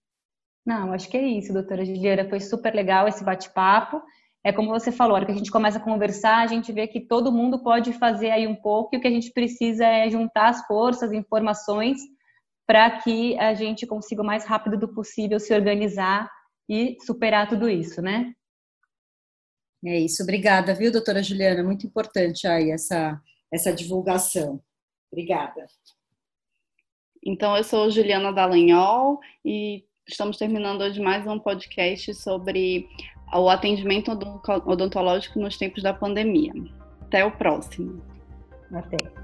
Não, 0.65 0.91
acho 0.93 1.08
que 1.08 1.15
é 1.15 1.21
isso, 1.21 1.54
doutora 1.54 1.86
Juliana. 1.86 2.28
Foi 2.28 2.39
super 2.39 2.73
legal 2.73 3.08
esse 3.08 3.23
bate-papo. 3.23 4.02
É 4.43 4.52
como 4.52 4.69
você 4.69 4.91
falou, 4.91 5.13
a 5.13 5.17
hora 5.17 5.26
que 5.28 5.32
a 5.32 5.36
gente 5.36 5.52
começa 5.52 5.78
a 5.78 5.84
conversar, 5.84 6.39
a 6.39 6.47
gente 6.47 6.73
vê 6.73 6.88
que 6.88 6.99
todo 6.99 7.32
mundo 7.32 7.62
pode 7.62 7.93
fazer 7.93 8.32
aí 8.32 8.47
um 8.47 8.56
pouco 8.56 8.95
e 8.95 8.97
o 8.97 9.02
que 9.02 9.08
a 9.08 9.12
gente 9.12 9.32
precisa 9.32 9.86
é 9.86 10.10
juntar 10.10 10.49
as 10.49 10.65
forças, 10.65 11.13
informações, 11.13 11.99
para 12.65 12.89
que 12.89 13.38
a 13.38 13.54
gente 13.54 13.86
consiga 13.86 14.23
o 14.23 14.26
mais 14.26 14.43
rápido 14.43 14.76
do 14.76 14.91
possível 14.91 15.39
se 15.39 15.54
organizar 15.54 16.28
e 16.67 16.97
superar 17.06 17.47
tudo 17.47 17.69
isso, 17.69 18.02
né? 18.02 18.34
É 19.86 20.00
isso, 20.00 20.24
obrigada, 20.24 20.74
viu, 20.74 20.91
doutora 20.91 21.22
Juliana? 21.22 21.62
Muito 21.62 21.86
importante 21.86 22.48
aí 22.48 22.72
essa, 22.72 23.22
essa 23.52 23.74
divulgação. 23.74 24.62
Obrigada. 25.12 25.65
Então, 27.26 27.56
eu 27.58 27.63
sou 27.63 27.91
Juliana 27.91 28.32
Dallagnol 28.32 29.19
e 29.43 29.84
estamos 30.08 30.38
terminando 30.38 30.82
hoje 30.82 31.02
mais 31.02 31.28
um 31.28 31.38
podcast 31.38 32.13
sobre 32.13 32.88
o 33.34 33.50
atendimento 33.50 34.12
odontológico 34.65 35.39
nos 35.39 35.58
tempos 35.58 35.84
da 35.84 35.93
pandemia. 35.93 36.54
Até 37.02 37.26
o 37.26 37.32
próximo. 37.32 38.02
Até. 38.72 39.22